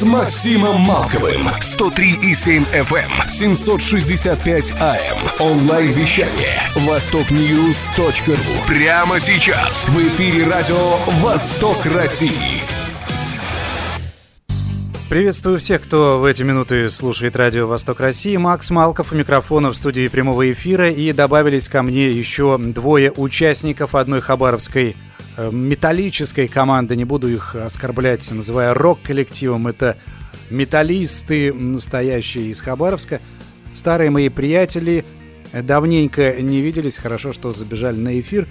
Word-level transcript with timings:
с 0.00 0.02
Максимом 0.02 0.80
Малковым. 0.80 1.48
103,7 1.48 2.64
FM, 2.72 3.28
765 3.28 4.72
AM. 4.72 5.18
Онлайн-вещание. 5.38 6.58
Востокньюз.ру. 6.74 8.34
Прямо 8.66 9.20
сейчас. 9.20 9.84
В 9.88 9.98
эфире 9.98 10.46
радио 10.46 10.96
«Восток 11.20 11.84
России». 11.84 12.62
Приветствую 15.10 15.58
всех, 15.58 15.82
кто 15.82 16.18
в 16.18 16.24
эти 16.24 16.44
минуты 16.44 16.88
слушает 16.88 17.36
радио 17.36 17.66
«Восток 17.66 18.00
России». 18.00 18.38
Макс 18.38 18.70
Малков 18.70 19.12
у 19.12 19.16
микрофона 19.16 19.70
в 19.70 19.76
студии 19.76 20.08
прямого 20.08 20.50
эфира. 20.50 20.88
И 20.88 21.12
добавились 21.12 21.68
ко 21.68 21.82
мне 21.82 22.10
еще 22.10 22.56
двое 22.56 23.12
участников 23.14 23.94
одной 23.94 24.22
хабаровской 24.22 24.96
металлической 25.50 26.48
команды. 26.48 26.96
Не 26.96 27.04
буду 27.04 27.28
их 27.28 27.54
оскорблять, 27.54 28.30
называя 28.30 28.74
рок-коллективом. 28.74 29.68
Это 29.68 29.96
металлисты, 30.50 31.52
настоящие 31.52 32.46
из 32.46 32.60
Хабаровска. 32.60 33.20
Старые 33.74 34.10
мои 34.10 34.28
приятели. 34.28 35.04
Давненько 35.52 36.40
не 36.40 36.60
виделись. 36.60 36.98
Хорошо, 36.98 37.32
что 37.32 37.52
забежали 37.52 37.96
на 37.96 38.20
эфир. 38.20 38.48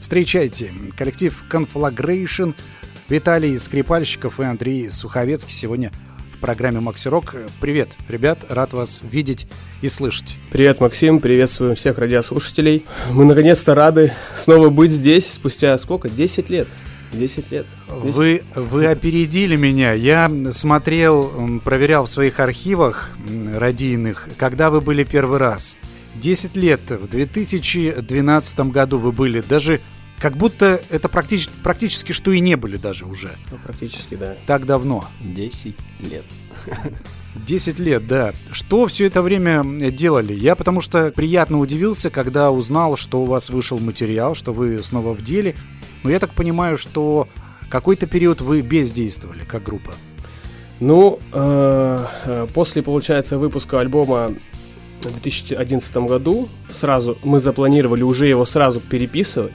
Встречайте. 0.00 0.72
Коллектив 0.96 1.42
Conflagration– 1.50 2.54
Виталий 3.08 3.58
Скрипальщиков 3.58 4.38
и 4.38 4.44
Андрей 4.44 4.90
Суховецкий 4.90 5.54
сегодня 5.54 5.90
в 6.38 6.40
программе 6.40 6.78
Макси 6.78 7.08
Рок. 7.08 7.34
Привет, 7.60 7.88
ребят, 8.08 8.38
рад 8.48 8.72
вас 8.72 9.02
видеть 9.02 9.48
и 9.82 9.88
слышать. 9.88 10.38
Привет, 10.52 10.80
Максим, 10.80 11.18
приветствуем 11.18 11.74
всех 11.74 11.98
радиослушателей. 11.98 12.86
Мы 13.10 13.24
наконец-то 13.24 13.74
рады 13.74 14.12
снова 14.36 14.70
быть 14.70 14.92
здесь 14.92 15.32
спустя 15.32 15.76
сколько? 15.78 16.08
10 16.08 16.48
лет. 16.48 16.68
10 17.12 17.50
лет. 17.50 17.66
10. 18.04 18.14
Вы, 18.14 18.42
вы 18.54 18.86
опередили 18.86 19.56
меня. 19.56 19.94
Я 19.94 20.30
смотрел, 20.52 21.60
проверял 21.64 22.04
в 22.04 22.08
своих 22.08 22.38
архивах 22.38 23.16
радийных, 23.52 24.28
когда 24.36 24.70
вы 24.70 24.80
были 24.80 25.02
первый 25.02 25.38
раз. 25.38 25.76
10 26.14 26.56
лет. 26.56 26.80
В 26.88 27.08
2012 27.08 28.60
году 28.60 28.98
вы 28.98 29.10
были. 29.10 29.40
Даже 29.40 29.80
как 30.20 30.36
будто 30.36 30.82
это 30.90 31.08
практически, 31.08 31.52
практически 31.62 32.12
что 32.12 32.32
и 32.32 32.40
не 32.40 32.56
были 32.56 32.76
даже 32.76 33.06
уже. 33.06 33.30
Ну, 33.50 33.58
практически, 33.62 34.16
да. 34.16 34.36
Так 34.46 34.66
давно. 34.66 35.04
10 35.20 35.74
лет. 36.00 36.24
10 37.46 37.78
лет, 37.78 38.06
да. 38.06 38.32
Что 38.50 38.86
все 38.86 39.06
это 39.06 39.22
время 39.22 39.62
делали? 39.90 40.34
Я 40.34 40.56
потому 40.56 40.80
что 40.80 41.10
приятно 41.12 41.60
удивился, 41.60 42.10
когда 42.10 42.50
узнал, 42.50 42.96
что 42.96 43.22
у 43.22 43.26
вас 43.26 43.50
вышел 43.50 43.78
материал, 43.78 44.34
что 44.34 44.52
вы 44.52 44.82
снова 44.82 45.14
в 45.14 45.22
деле. 45.22 45.54
Но 46.02 46.10
я 46.10 46.18
так 46.18 46.32
понимаю, 46.32 46.78
что 46.78 47.28
какой-то 47.68 48.06
период 48.06 48.40
вы 48.40 48.60
бездействовали 48.60 49.44
как 49.46 49.62
группа. 49.62 49.92
Ну, 50.80 51.18
э, 51.32 52.04
э 52.24 52.46
после, 52.54 52.82
получается, 52.82 53.38
выпуска 53.38 53.80
альбома 53.80 54.32
в 55.02 55.12
2011 55.12 55.96
году 55.98 56.48
сразу 56.70 57.18
мы 57.22 57.38
запланировали 57.38 58.02
уже 58.02 58.26
его 58.26 58.44
сразу 58.44 58.80
переписывать 58.80 59.54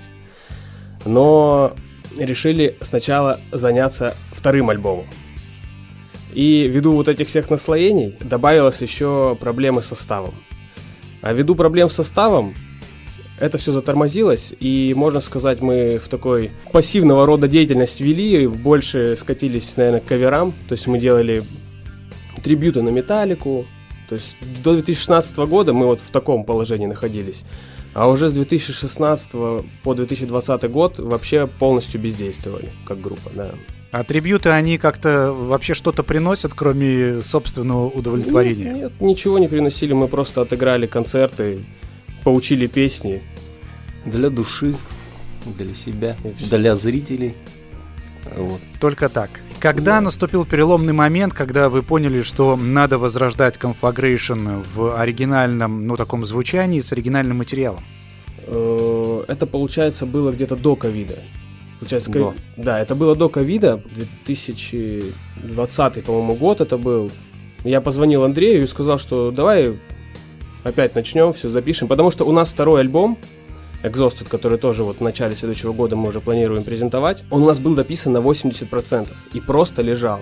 но 1.05 1.73
решили 2.17 2.77
сначала 2.81 3.39
заняться 3.51 4.15
вторым 4.31 4.69
альбомом. 4.69 5.05
И 6.33 6.67
ввиду 6.67 6.93
вот 6.93 7.07
этих 7.07 7.27
всех 7.27 7.49
наслоений 7.49 8.15
добавилось 8.21 8.81
еще 8.81 9.37
проблемы 9.39 9.81
с 9.81 9.87
составом. 9.87 10.33
А 11.21 11.31
ввиду 11.33 11.55
проблем 11.55 11.89
с 11.89 11.93
составом 11.93 12.55
это 13.39 13.57
все 13.57 13.71
затормозилось, 13.71 14.53
и 14.59 14.93
можно 14.95 15.19
сказать, 15.19 15.61
мы 15.61 15.99
в 16.03 16.07
такой 16.07 16.51
пассивного 16.71 17.25
рода 17.25 17.47
деятельность 17.47 17.99
вели, 17.99 18.47
больше 18.47 19.17
скатились, 19.19 19.75
наверное, 19.75 20.01
к 20.01 20.05
каверам, 20.05 20.53
то 20.67 20.73
есть 20.73 20.87
мы 20.87 20.99
делали 20.99 21.43
трибюты 22.43 22.81
на 22.81 22.89
Металлику, 22.89 23.65
то 24.07 24.15
есть 24.15 24.35
до 24.63 24.73
2016 24.73 25.35
года 25.37 25.73
мы 25.73 25.87
вот 25.87 25.99
в 25.99 26.11
таком 26.11 26.43
положении 26.43 26.85
находились. 26.85 27.43
А 27.93 28.09
уже 28.09 28.29
с 28.29 28.33
2016 28.33 29.31
по 29.83 29.93
2020 29.93 30.71
год 30.71 30.99
вообще 30.99 31.47
полностью 31.47 32.01
бездействовали, 32.01 32.69
как 32.85 32.99
группа, 32.99 33.29
да. 33.33 33.51
А 33.91 34.03
трибьюты, 34.03 34.49
они 34.49 34.79
как-то 34.79 35.31
вообще 35.31 35.75
что-то 35.75 36.01
приносят, 36.01 36.53
кроме 36.55 37.21
собственного 37.21 37.87
удовлетворения? 37.87 38.63
Нет, 38.63 38.75
нет, 38.75 39.01
ничего 39.01 39.37
не 39.37 39.47
приносили, 39.47 39.93
мы 39.93 40.07
просто 40.07 40.41
отыграли 40.41 40.87
концерты, 40.87 41.59
поучили 42.23 42.65
песни. 42.65 43.21
Для 44.05 44.29
души, 44.29 44.75
для 45.45 45.75
себя, 45.75 46.17
для 46.39 46.75
зрителей. 46.75 47.35
Вот. 48.35 48.59
Только 48.79 49.09
так. 49.09 49.29
Когда 49.63 49.93
да. 49.93 50.01
наступил 50.01 50.43
переломный 50.43 50.91
момент, 50.91 51.33
когда 51.33 51.69
вы 51.69 51.83
поняли, 51.83 52.21
что 52.21 52.57
надо 52.57 52.97
возрождать 52.97 53.55
Conflagration 53.55 54.61
в 54.75 54.99
оригинальном, 54.99 55.85
ну, 55.85 55.95
таком 55.95 56.25
звучании 56.25 56.81
с 56.81 56.91
оригинальным 56.91 57.37
материалом? 57.37 57.81
Э, 58.45 59.23
это, 59.29 59.47
получается, 59.47 60.05
было 60.05 60.33
где-то 60.33 60.57
до 60.57 60.75
ковида. 60.75 61.19
Получается, 61.79 62.11
до. 62.11 62.33
Да, 62.57 62.77
это 62.77 62.93
было 62.93 63.15
до 63.15 63.29
ковида, 63.29 63.81
2020, 64.25 66.03
по-моему, 66.03 66.35
год 66.35 66.59
это 66.59 66.77
был. 66.77 67.09
Я 67.63 67.79
позвонил 67.79 68.25
Андрею 68.25 68.63
и 68.63 68.67
сказал, 68.67 68.99
что 68.99 69.31
давай 69.31 69.79
опять 70.65 70.93
начнем, 70.93 71.31
все 71.31 71.47
запишем, 71.47 71.87
потому 71.87 72.11
что 72.11 72.25
у 72.25 72.33
нас 72.33 72.51
второй 72.51 72.81
альбом, 72.81 73.17
Exhausted, 73.83 74.29
который 74.29 74.57
тоже 74.57 74.83
вот 74.83 74.97
в 74.97 75.01
начале 75.01 75.35
следующего 75.35 75.73
года 75.73 75.95
мы 75.95 76.07
уже 76.07 76.21
планируем 76.21 76.63
презентовать, 76.63 77.23
он 77.29 77.43
у 77.43 77.45
нас 77.45 77.59
был 77.59 77.75
дописан 77.75 78.13
на 78.13 78.19
80% 78.19 79.09
и 79.33 79.39
просто 79.39 79.81
лежал. 79.81 80.21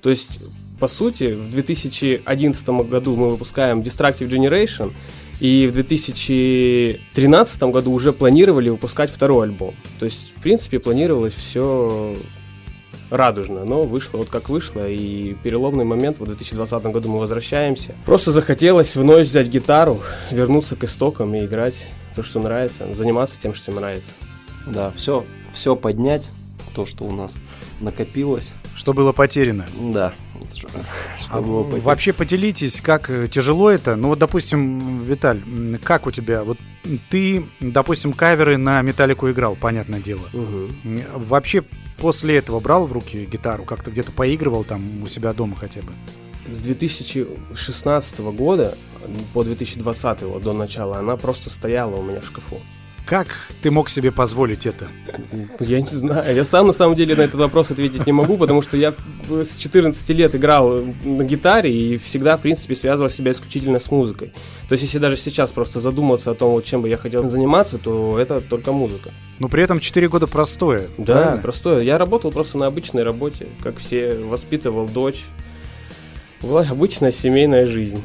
То 0.00 0.10
есть, 0.10 0.40
по 0.80 0.88
сути, 0.88 1.34
в 1.34 1.50
2011 1.50 2.68
году 2.88 3.14
мы 3.16 3.30
выпускаем 3.30 3.80
Destructive 3.80 4.28
Generation, 4.28 4.92
и 5.40 5.66
в 5.66 5.72
2013 5.72 7.62
году 7.64 7.92
уже 7.92 8.12
планировали 8.12 8.70
выпускать 8.70 9.10
второй 9.10 9.46
альбом. 9.46 9.74
То 9.98 10.04
есть, 10.04 10.34
в 10.36 10.40
принципе, 10.40 10.78
планировалось 10.78 11.34
все 11.34 12.16
радужно, 13.10 13.64
но 13.64 13.84
вышло 13.84 14.18
вот 14.18 14.28
как 14.28 14.48
вышло, 14.48 14.88
и 14.88 15.34
переломный 15.42 15.84
момент, 15.84 16.18
в 16.18 16.24
2020 16.24 16.84
году 16.84 17.08
мы 17.10 17.18
возвращаемся. 17.18 17.94
Просто 18.06 18.32
захотелось 18.32 18.96
вновь 18.96 19.26
взять 19.26 19.48
гитару, 19.48 20.00
вернуться 20.30 20.76
к 20.76 20.84
истокам 20.84 21.34
и 21.34 21.44
играть 21.44 21.86
то, 22.14 22.22
что 22.22 22.40
нравится, 22.40 22.92
заниматься 22.94 23.40
тем, 23.40 23.54
что 23.54 23.72
нравится. 23.72 24.12
Да, 24.66 24.92
все, 24.96 25.24
все 25.52 25.76
поднять, 25.76 26.30
то, 26.74 26.86
что 26.86 27.04
у 27.04 27.12
нас 27.12 27.36
накопилось. 27.80 28.52
Что 28.74 28.92
было 28.92 29.12
потеряно. 29.12 29.66
Да. 29.78 30.14
Что 31.20 31.38
а 31.38 31.40
было 31.40 31.62
потеряно. 31.62 31.84
Вообще 31.84 32.12
поделитесь, 32.12 32.80
как 32.80 33.10
э, 33.10 33.28
тяжело 33.28 33.70
это. 33.70 33.94
Ну 33.96 34.08
вот, 34.08 34.18
допустим, 34.18 35.04
Виталь, 35.04 35.40
как 35.84 36.06
у 36.06 36.10
тебя? 36.10 36.42
Вот 36.42 36.58
ты, 37.10 37.46
допустим, 37.60 38.12
каверы 38.12 38.56
на 38.56 38.82
Металлику 38.82 39.30
играл, 39.30 39.54
понятное 39.54 40.00
дело. 40.00 40.22
Угу. 40.32 41.02
Вообще 41.14 41.62
после 41.98 42.38
этого 42.38 42.58
брал 42.60 42.86
в 42.86 42.92
руки 42.92 43.24
гитару, 43.24 43.64
как-то 43.64 43.90
где-то 43.90 44.10
поигрывал 44.10 44.64
там 44.64 45.02
у 45.02 45.06
себя 45.06 45.32
дома 45.32 45.54
хотя 45.54 45.80
бы? 45.82 45.92
С 46.50 46.56
2016 46.56 48.18
года 48.20 48.76
по 49.32 49.44
2020 49.44 50.22
вот, 50.22 50.42
до 50.42 50.52
начала 50.52 50.98
она 50.98 51.16
просто 51.16 51.50
стояла 51.50 51.96
у 51.96 52.02
меня 52.02 52.20
в 52.20 52.26
шкафу. 52.26 52.60
Как 53.04 53.26
ты 53.62 53.70
мог 53.70 53.90
себе 53.90 54.12
позволить 54.12 54.64
это? 54.64 54.86
Я 55.58 55.80
не 55.80 55.86
знаю. 55.86 56.34
Я 56.34 56.44
сам 56.44 56.68
на 56.68 56.72
самом 56.72 56.94
деле 56.94 57.16
на 57.16 57.22
этот 57.22 57.40
вопрос 57.40 57.70
ответить 57.70 58.06
не 58.06 58.12
могу, 58.12 58.36
потому 58.36 58.62
что 58.62 58.76
я 58.76 58.94
с 59.28 59.56
14 59.56 60.08
лет 60.10 60.34
играл 60.34 60.84
на 61.04 61.24
гитаре 61.24 61.70
и 61.70 61.96
всегда, 61.98 62.36
в 62.36 62.42
принципе, 62.42 62.76
связывал 62.76 63.10
себя 63.10 63.32
исключительно 63.32 63.80
с 63.80 63.90
музыкой. 63.90 64.32
То 64.68 64.74
есть, 64.74 64.84
если 64.84 64.98
даже 64.98 65.16
сейчас 65.16 65.50
просто 65.50 65.80
задуматься 65.80 66.30
о 66.30 66.34
том, 66.34 66.62
чем 66.62 66.82
бы 66.82 66.88
я 66.88 66.96
хотел 66.96 67.28
заниматься, 67.28 67.78
то 67.78 68.18
это 68.18 68.40
только 68.40 68.72
музыка. 68.72 69.10
Но 69.40 69.48
при 69.48 69.64
этом 69.64 69.80
4 69.80 70.08
года 70.08 70.28
простое. 70.28 70.86
Да, 70.96 71.14
правильно? 71.14 71.42
простое. 71.42 71.82
Я 71.82 71.98
работал 71.98 72.30
просто 72.30 72.56
на 72.56 72.66
обычной 72.66 73.02
работе, 73.02 73.48
как 73.62 73.78
все, 73.78 74.14
воспитывал 74.14 74.86
дочь. 74.86 75.24
Была 76.40 76.62
обычная 76.62 77.12
семейная 77.12 77.66
жизнь. 77.66 78.02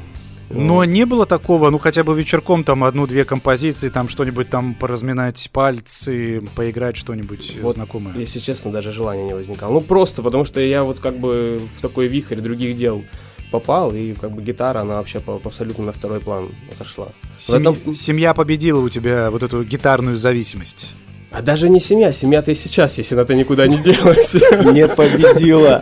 Но 0.50 0.84
не 0.86 1.06
было 1.06 1.26
такого, 1.26 1.70
ну 1.70 1.78
хотя 1.78 2.04
бы 2.04 2.16
вечерком 2.16 2.64
там 2.64 2.84
одну-две 2.84 3.26
композиции, 3.26 3.90
там 3.90 4.08
что-нибудь 4.08 4.50
там 4.50 4.74
поразминать 4.74 5.50
пальцы, 5.52 6.42
поиграть 6.56 6.96
что-нибудь 6.96 7.58
вот, 7.62 7.76
знакомое. 7.76 8.16
Если 8.18 8.40
честно, 8.40 8.72
даже 8.72 8.92
желания 8.92 9.26
не 9.26 9.34
возникало. 9.34 9.74
Ну 9.74 9.82
просто 9.82 10.24
потому 10.24 10.46
что 10.46 10.60
я 10.60 10.84
вот 10.84 11.00
как 11.00 11.18
бы 11.18 11.62
в 11.78 11.82
такой 11.82 12.08
вихрь 12.08 12.38
других 12.38 12.78
дел 12.78 13.04
попал, 13.52 13.94
и 13.94 14.14
как 14.14 14.32
бы 14.32 14.42
гитара, 14.42 14.82
она 14.82 14.96
вообще 14.96 15.20
по, 15.20 15.40
абсолютно 15.44 15.86
на 15.86 15.92
второй 15.92 16.20
план 16.20 16.50
отошла. 16.72 17.10
Семья, 17.38 17.72
этом... 17.72 17.94
семья 17.94 18.34
победила 18.34 18.82
у 18.82 18.90
тебя 18.90 19.32
вот 19.32 19.44
эту 19.44 19.64
гитарную 19.64 20.18
зависимость. 20.18 20.94
А 21.30 21.42
даже 21.42 21.68
не 21.68 21.80
семья, 21.80 22.14
семья-то 22.14 22.52
и 22.52 22.56
сейчас, 22.56 22.98
если 22.98 23.16
она-то 23.16 23.36
никуда 23.36 23.68
не 23.68 23.78
делась. 23.78 24.34
Не 24.74 24.88
победила. 24.88 25.82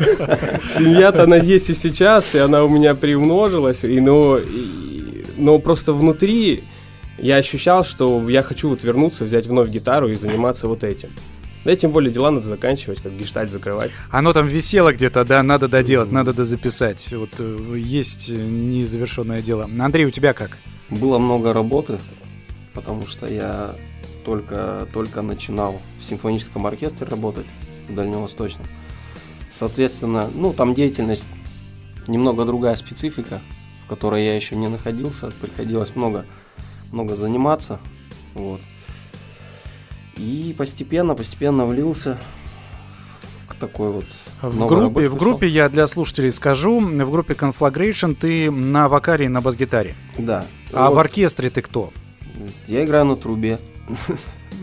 Семья-то 0.68 1.24
она 1.24 1.38
есть 1.38 1.70
и 1.70 1.76
сейчас, 1.76 2.34
и 2.34 2.40
она 2.40 2.64
у 2.64 2.70
меня 2.70 2.96
приумножилась. 2.96 3.84
И, 3.84 4.00
ну, 4.00 4.38
и, 4.38 5.24
но 5.38 5.60
просто 5.60 5.94
внутри 5.94 6.64
я 7.20 7.38
ощущал, 7.38 7.86
что 7.86 8.28
я 8.28 8.42
хочу 8.42 8.70
вот 8.70 8.84
вернуться, 8.84 9.24
взять 9.24 9.46
вновь 9.46 9.70
гитару 9.70 10.10
и 10.10 10.16
заниматься 10.16 10.68
вот 10.68 10.84
этим. 10.84 11.10
Да 11.64 11.72
и 11.72 11.76
тем 11.76 11.92
более 11.92 12.12
дела 12.12 12.30
надо 12.32 12.46
заканчивать, 12.46 13.02
как 13.02 13.14
гештальт 13.18 13.52
закрывать. 13.52 13.92
Оно 14.12 14.34
там 14.34 14.48
висело 14.48 14.94
где-то, 14.94 15.26
да, 15.26 15.42
надо 15.42 15.68
доделать, 15.68 16.12
надо 16.12 16.32
дозаписать. 16.34 17.12
Вот 17.12 17.32
э, 17.40 17.76
есть 17.78 18.30
незавершенное 18.30 19.42
дело. 19.42 19.68
Андрей, 19.80 20.06
у 20.06 20.12
тебя 20.12 20.34
как? 20.34 20.58
Было 20.90 21.18
много 21.18 21.54
работы, 21.54 21.98
потому 22.74 23.08
что 23.08 23.26
я 23.26 23.74
только, 24.26 24.88
только 24.92 25.22
начинал 25.22 25.80
в 26.00 26.06
симфоническом 26.06 26.66
оркестре 26.66 27.08
работать 27.08 27.46
в 27.88 27.94
Дальневосточном. 27.94 28.66
Соответственно, 29.52 30.30
ну, 30.34 30.52
там 30.52 30.74
деятельность 30.74 31.28
немного 32.08 32.44
другая 32.44 32.76
специфика, 32.76 33.42
в 33.86 33.88
которой 33.88 34.26
я 34.26 34.36
еще 34.36 34.56
не 34.56 34.68
находился. 34.68 35.32
Приходилось 35.40 35.96
много, 35.96 36.26
много 36.92 37.16
заниматься. 37.16 37.80
Вот. 38.34 38.60
И 40.18 40.56
постепенно, 40.58 41.14
постепенно 41.14 41.66
влился 41.66 42.18
к 43.48 43.56
такой 43.56 43.92
вот 43.92 44.06
В 44.42 44.66
группе, 44.66 45.08
в 45.08 45.16
группе, 45.16 45.48
я 45.48 45.70
для 45.70 45.88
слушателей 45.88 46.32
скажу, 46.32 46.80
в 46.80 47.12
группе 47.12 47.34
Conflagration 47.34 48.16
ты 48.16 48.50
на 48.50 48.90
вокале 48.90 49.26
и 49.26 49.30
на 49.30 49.42
бас-гитаре. 49.42 49.96
Да. 50.18 50.46
А 50.74 50.90
Вот 50.90 50.96
в 50.96 51.00
оркестре 51.00 51.50
ты 51.50 51.62
кто? 51.62 51.94
Я 52.68 52.84
играю 52.84 53.06
на 53.06 53.16
трубе. 53.16 53.60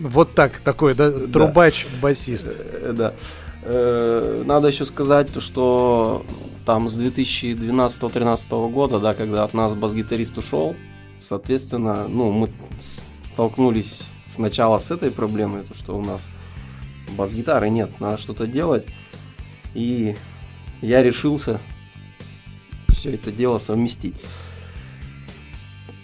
Вот 0.00 0.34
так, 0.34 0.58
такой, 0.60 0.94
да, 0.94 1.10
трубач, 1.10 1.86
басист. 2.00 2.48
Э, 2.48 2.92
Да. 2.96 3.14
Э, 3.62 4.42
Надо 4.44 4.68
еще 4.68 4.84
сказать, 4.84 5.32
то, 5.32 5.40
что 5.40 6.24
там 6.66 6.88
с 6.88 6.98
2012-2013 7.00 8.70
года, 8.70 8.98
да, 8.98 9.14
когда 9.14 9.44
от 9.44 9.54
нас 9.54 9.74
бас-гитарист 9.74 10.36
ушел, 10.38 10.74
соответственно, 11.20 12.06
ну, 12.08 12.32
мы 12.32 12.48
столкнулись 13.22 14.08
сначала 14.26 14.78
с 14.78 14.90
этой 14.90 15.10
проблемой, 15.10 15.62
то, 15.62 15.74
что 15.74 15.96
у 15.96 16.02
нас 16.02 16.28
бас-гитары 17.16 17.68
нет, 17.68 18.00
надо 18.00 18.18
что-то 18.18 18.46
делать. 18.46 18.86
И 19.74 20.16
я 20.80 21.02
решился 21.02 21.60
все 22.88 23.14
это 23.14 23.30
дело 23.30 23.58
совместить. 23.58 24.16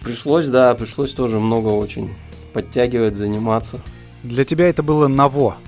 Пришлось, 0.03 0.49
да, 0.49 0.75
пришлось 0.75 1.13
тоже 1.13 1.39
много 1.39 1.69
очень 1.69 2.15
подтягивать, 2.59 3.15
заниматься. 3.15 3.81
Для 4.25 4.45
тебя 4.45 4.69
это 4.69 4.83
было 4.83 5.07
ново. 5.07 5.59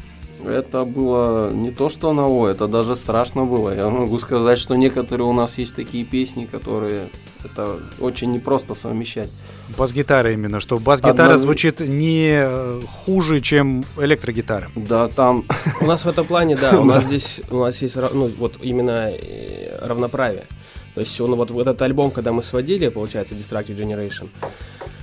Это 0.45 0.85
было 0.85 1.51
не 1.53 1.71
то 1.71 1.89
что 1.89 2.13
ново, 2.13 2.49
это 2.49 2.67
даже 2.67 2.97
страшно 2.97 3.45
было. 3.45 3.73
Я 3.77 3.89
могу 3.89 4.19
сказать, 4.19 4.59
что 4.59 4.75
некоторые 4.75 5.29
у 5.29 5.33
нас 5.33 5.59
есть 5.59 5.77
такие 5.77 6.05
песни, 6.05 6.47
которые 6.47 7.11
это 7.45 7.77
очень 8.01 8.33
непросто 8.33 8.75
совмещать. 8.75 9.31
Бас-гитара 9.79 10.33
именно, 10.33 10.59
что 10.59 10.79
бас-гитара 10.79 11.35
Одна- 11.35 11.37
звучит 11.37 11.79
не 11.81 12.41
э, 12.43 12.81
хуже, 13.05 13.41
чем 13.41 13.85
электрогитара. 13.99 14.67
Да, 14.75 15.07
там 15.09 15.45
У 15.81 15.87
нас 15.87 16.05
в 16.05 16.09
этом 16.09 16.27
плане, 16.27 16.57
да, 16.57 16.81
у 16.81 16.85
нас 16.93 17.05
здесь, 17.05 17.41
у 17.51 17.59
нас 17.59 17.83
есть, 17.83 17.97
ну, 17.97 18.33
вот 18.39 18.55
именно 18.63 19.11
э, 19.13 19.79
равноправие. 19.87 20.47
То 20.95 21.01
есть 21.03 21.21
он, 21.21 21.35
вот, 21.37 21.51
вот 21.51 21.63
этот 21.69 21.83
альбом, 21.83 22.11
когда 22.11 22.33
мы 22.33 22.43
сводили, 22.43 22.89
получается, 22.89 23.35
Distracted 23.35 23.77
Generation, 23.77 24.29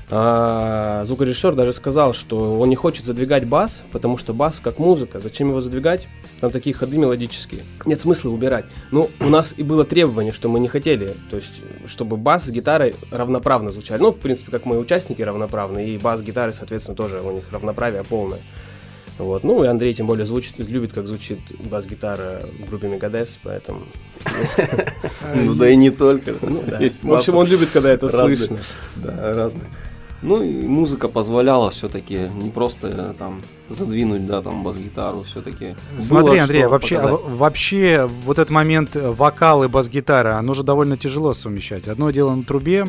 а, 0.09 1.03
звукорежиссер 1.03 1.53
даже 1.53 1.73
сказал, 1.73 2.13
что 2.13 2.59
он 2.59 2.69
не 2.69 2.75
хочет 2.75 3.05
задвигать 3.05 3.45
бас, 3.45 3.83
потому 3.91 4.17
что 4.17 4.33
бас 4.33 4.61
как 4.61 4.79
музыка, 4.79 5.19
зачем 5.19 5.49
его 5.49 5.59
задвигать? 5.59 6.07
Там 6.39 6.51
такие 6.51 6.73
ходы 6.73 6.97
мелодические. 6.97 7.63
Нет 7.85 7.99
смысла 7.99 8.29
убирать. 8.29 8.65
Ну, 8.91 9.09
у 9.19 9.29
нас 9.29 9.53
и 9.57 9.63
было 9.63 9.83
требование, 9.83 10.31
что 10.31 10.47
мы 10.47 10.61
не 10.61 10.69
хотели, 10.69 11.13
то 11.29 11.35
есть, 11.35 11.61
чтобы 11.85 12.15
бас 12.15 12.45
с 12.45 12.49
гитарой 12.49 12.95
равноправно 13.11 13.71
звучали. 13.71 13.99
Ну, 13.99 14.11
в 14.11 14.17
принципе, 14.17 14.49
как 14.51 14.65
мы 14.65 14.77
участники 14.77 15.21
равноправны, 15.21 15.89
и 15.89 15.97
бас 15.97 16.21
гитары, 16.21 16.53
соответственно, 16.53 16.95
тоже 16.95 17.21
у 17.21 17.31
них 17.31 17.43
равноправие 17.51 18.03
полное. 18.05 18.39
Вот. 19.17 19.43
Ну, 19.43 19.63
и 19.63 19.67
Андрей, 19.67 19.93
тем 19.93 20.07
более, 20.07 20.25
звучит, 20.25 20.57
любит, 20.59 20.93
как 20.93 21.07
звучит 21.07 21.39
бас-гитара 21.59 22.43
в 22.65 22.69
группе 22.69 22.87
Мегадес, 22.87 23.39
поэтому... 23.43 23.81
ну 25.35 25.55
да 25.55 25.69
и 25.69 25.75
не 25.75 25.89
только. 25.89 26.35
Ну, 26.39 26.63
В 27.01 27.13
общем, 27.13 27.35
он 27.35 27.47
любит, 27.47 27.71
когда 27.71 27.91
это 27.91 28.07
слышно. 28.07 28.59
Да, 28.95 29.33
разных. 29.33 29.65
Ну 30.23 30.41
и 30.41 30.67
музыка 30.67 31.09
позволяла 31.09 31.69
все-таки 31.69 32.29
не 32.41 32.49
просто 32.49 32.87
э, 32.87 33.13
там 33.19 33.43
задвинуть, 33.69 34.25
да, 34.25 34.41
там 34.41 34.63
бас-гитару, 34.63 35.23
все-таки. 35.23 35.75
Смотри, 35.99 36.39
Андрей, 36.39 36.65
а 36.65 36.69
вообще, 36.69 36.97
а 36.97 37.15
вообще 37.15 38.09
вот 38.25 38.39
этот 38.39 38.49
момент 38.49 38.95
э, 38.95 39.11
вокал 39.11 39.63
и 39.63 39.67
бас-гитара, 39.67 40.37
оно 40.37 40.55
же 40.55 40.63
довольно 40.63 40.97
тяжело 40.97 41.35
совмещать. 41.35 41.87
Одно 41.87 42.09
дело 42.09 42.33
на 42.33 42.43
трубе 42.43 42.87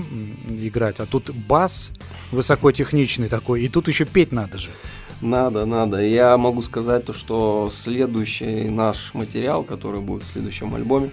играть, 0.48 1.00
а 1.00 1.06
тут 1.06 1.30
бас 1.34 1.90
высокотехничный 2.32 3.28
такой, 3.28 3.62
и 3.62 3.68
тут 3.68 3.88
еще 3.88 4.06
петь 4.06 4.32
надо 4.32 4.56
же. 4.56 4.70
Надо, 5.20 5.66
надо. 5.66 6.00
Я 6.02 6.36
могу 6.38 6.62
сказать 6.62 7.04
то, 7.04 7.12
что 7.12 7.68
следующий 7.70 8.70
наш 8.70 9.12
материал, 9.12 9.64
который 9.64 10.00
будет 10.00 10.22
в 10.22 10.28
следующем 10.28 10.74
альбоме, 10.74 11.10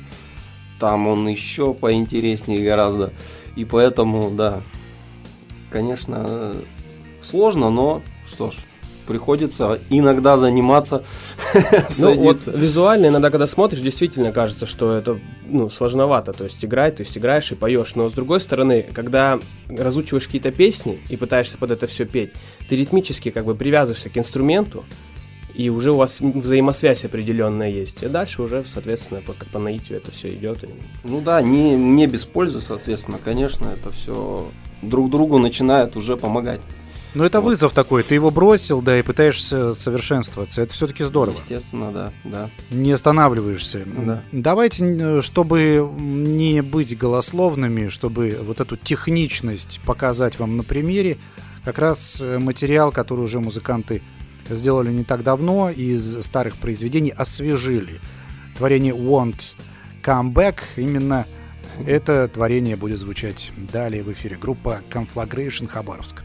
там 0.80 1.08
он 1.08 1.28
еще 1.28 1.74
поинтереснее 1.74 2.64
гораздо. 2.64 3.12
И 3.56 3.66
поэтому, 3.66 4.30
да, 4.30 4.62
конечно, 5.76 6.54
сложно, 7.22 7.70
но 7.70 8.02
что 8.26 8.50
ж, 8.50 8.56
приходится 9.06 9.78
иногда 9.90 10.38
заниматься, 10.38 11.04
Ну, 12.00 12.14
вот 12.14 12.46
визуально 12.48 13.08
иногда, 13.08 13.30
когда 13.30 13.46
смотришь, 13.46 13.82
действительно 13.82 14.32
кажется, 14.32 14.66
что 14.68 14.98
это 14.98 15.20
ну, 15.46 15.70
сложновато. 15.70 16.32
То 16.32 16.46
есть 16.46 16.64
играть, 16.64 16.96
то 16.96 17.04
есть 17.04 17.18
играешь 17.18 17.52
и 17.52 17.56
поешь. 17.56 17.96
Но 17.96 18.08
с 18.08 18.14
другой 18.14 18.40
стороны, 18.40 18.86
когда 18.94 19.38
разучиваешь 19.68 20.28
какие-то 20.28 20.52
песни 20.52 21.02
и 21.10 21.18
пытаешься 21.18 21.58
под 21.58 21.72
это 21.72 21.88
все 21.88 22.06
петь, 22.06 22.32
ты 22.70 22.78
ритмически 22.78 23.30
как 23.32 23.44
бы 23.44 23.54
привязываешься 23.54 24.10
к 24.10 24.18
инструменту, 24.18 24.86
и 25.56 25.70
уже 25.70 25.92
у 25.92 25.96
вас 25.96 26.20
взаимосвязь 26.20 27.06
определенная 27.06 27.70
есть. 27.70 28.04
И 28.04 28.08
дальше 28.08 28.42
уже, 28.42 28.64
соответственно, 28.66 29.22
по, 29.22 29.34
по 29.34 29.60
наитию 29.60 29.98
это 29.98 30.12
все 30.12 30.34
идет. 30.34 30.66
Ну 31.04 31.22
да, 31.22 31.42
не, 31.42 31.76
не 31.76 32.08
без 32.08 32.26
пользы, 32.26 32.62
соответственно, 32.62 33.18
конечно, 33.24 33.68
это 33.68 33.92
все 33.92 34.48
друг 34.82 35.10
другу 35.10 35.38
начинает 35.38 35.96
уже 35.96 36.18
помогать. 36.18 36.62
Но 37.14 37.26
это 37.26 37.40
Вот. 37.40 37.52
вызов 37.52 37.72
такой, 37.72 38.04
ты 38.04 38.16
его 38.16 38.30
бросил, 38.30 38.82
да, 38.82 39.00
и 39.00 39.02
пытаешься 39.02 39.74
совершенствоваться. 39.74 40.62
Это 40.62 40.74
все-таки 40.74 41.06
здорово. 41.06 41.36
Естественно, 41.36 41.92
да, 41.94 42.12
да. 42.26 42.50
Не 42.72 42.92
останавливаешься. 42.92 43.84
Да. 43.86 44.22
Давайте, 44.34 45.22
чтобы 45.22 45.90
не 45.98 46.62
быть 46.62 46.98
голословными, 46.98 47.88
чтобы 47.88 48.38
вот 48.46 48.60
эту 48.60 48.76
техничность 48.76 49.80
показать 49.86 50.40
вам 50.40 50.58
на 50.58 50.64
примере, 50.64 51.18
как 51.64 51.80
раз 51.80 52.22
э, 52.22 52.38
материал, 52.38 52.92
который 52.92 53.22
уже 53.22 53.40
музыканты 53.40 54.02
сделали 54.50 54.92
не 54.92 55.04
так 55.04 55.24
давно, 55.24 55.70
из 55.70 56.24
старых 56.24 56.58
произведений 56.58 57.12
освежили. 57.12 58.00
Творение 58.58 58.94
Want 58.94 59.56
Come 60.04 60.34
Back, 60.34 60.60
именно 60.76 61.26
это 61.86 62.28
творение 62.28 62.76
будет 62.76 63.00
звучать 63.00 63.52
далее 63.72 64.04
в 64.04 64.12
эфире. 64.14 64.38
Группа 64.38 64.82
Conflagration 64.90 65.68
Хабаровск. 65.68 66.24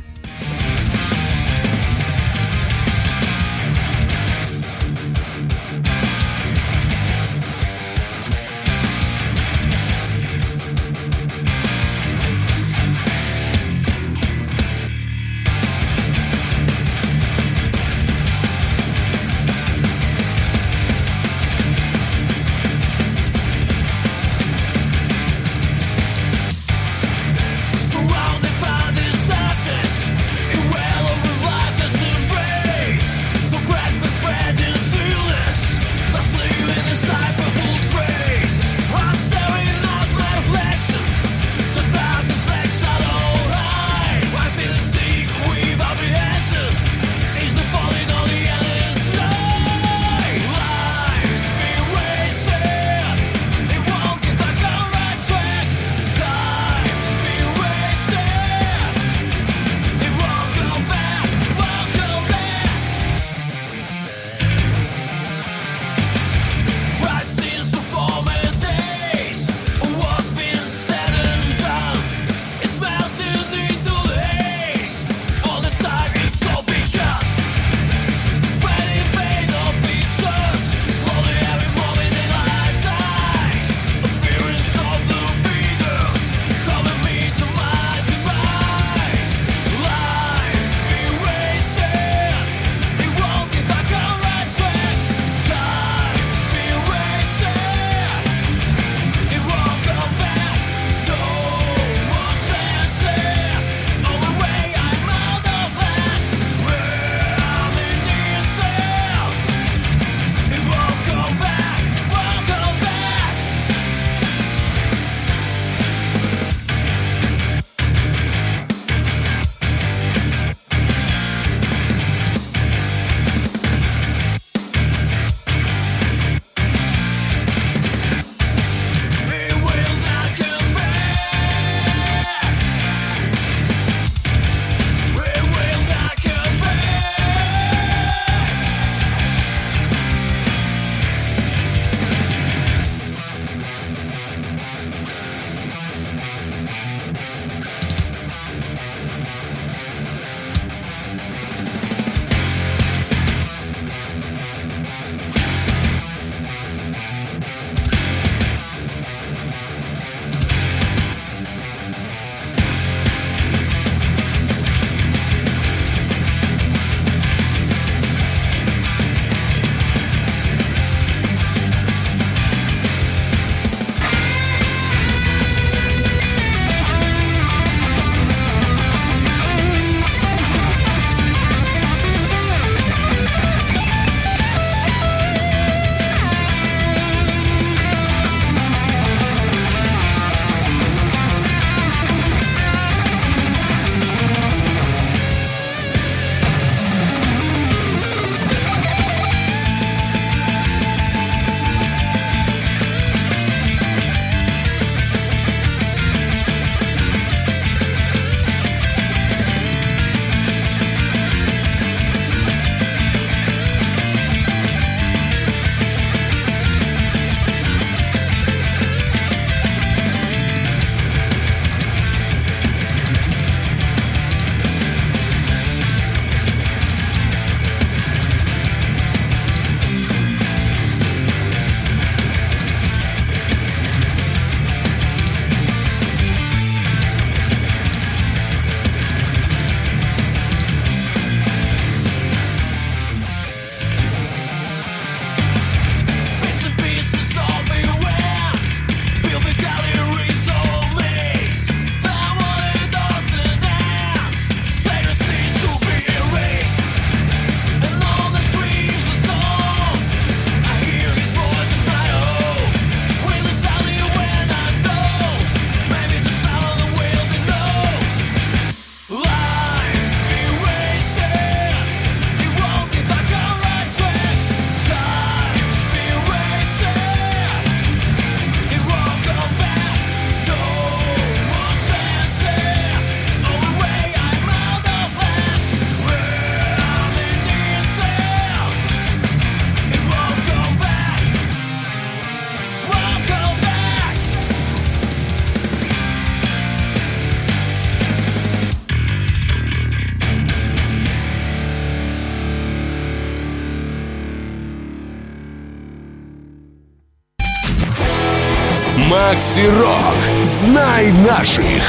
Макси 309.41 309.67
Рок. 309.69 310.45
Знай 310.45 311.11
наших. 311.13 311.83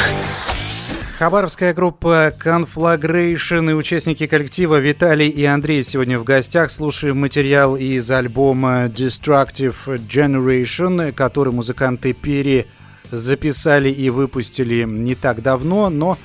Хабаровская 1.20 1.74
группа 1.74 2.34
Conflagration 2.42 3.70
и 3.70 3.74
участники 3.74 4.26
коллектива 4.26 4.80
Виталий 4.80 5.28
и 5.28 5.44
Андрей 5.44 5.84
сегодня 5.84 6.18
в 6.18 6.24
гостях. 6.24 6.72
Слушаем 6.72 7.20
материал 7.20 7.76
из 7.76 8.10
альбома 8.10 8.86
Destructive 8.86 9.76
Generation, 9.86 11.12
который 11.12 11.52
музыканты 11.52 12.14
перезаписали 12.14 13.92
и 13.92 14.10
выпустили 14.10 14.86
не 14.86 15.16
так 15.16 15.42
давно. 15.42 15.90
Но 15.90 16.18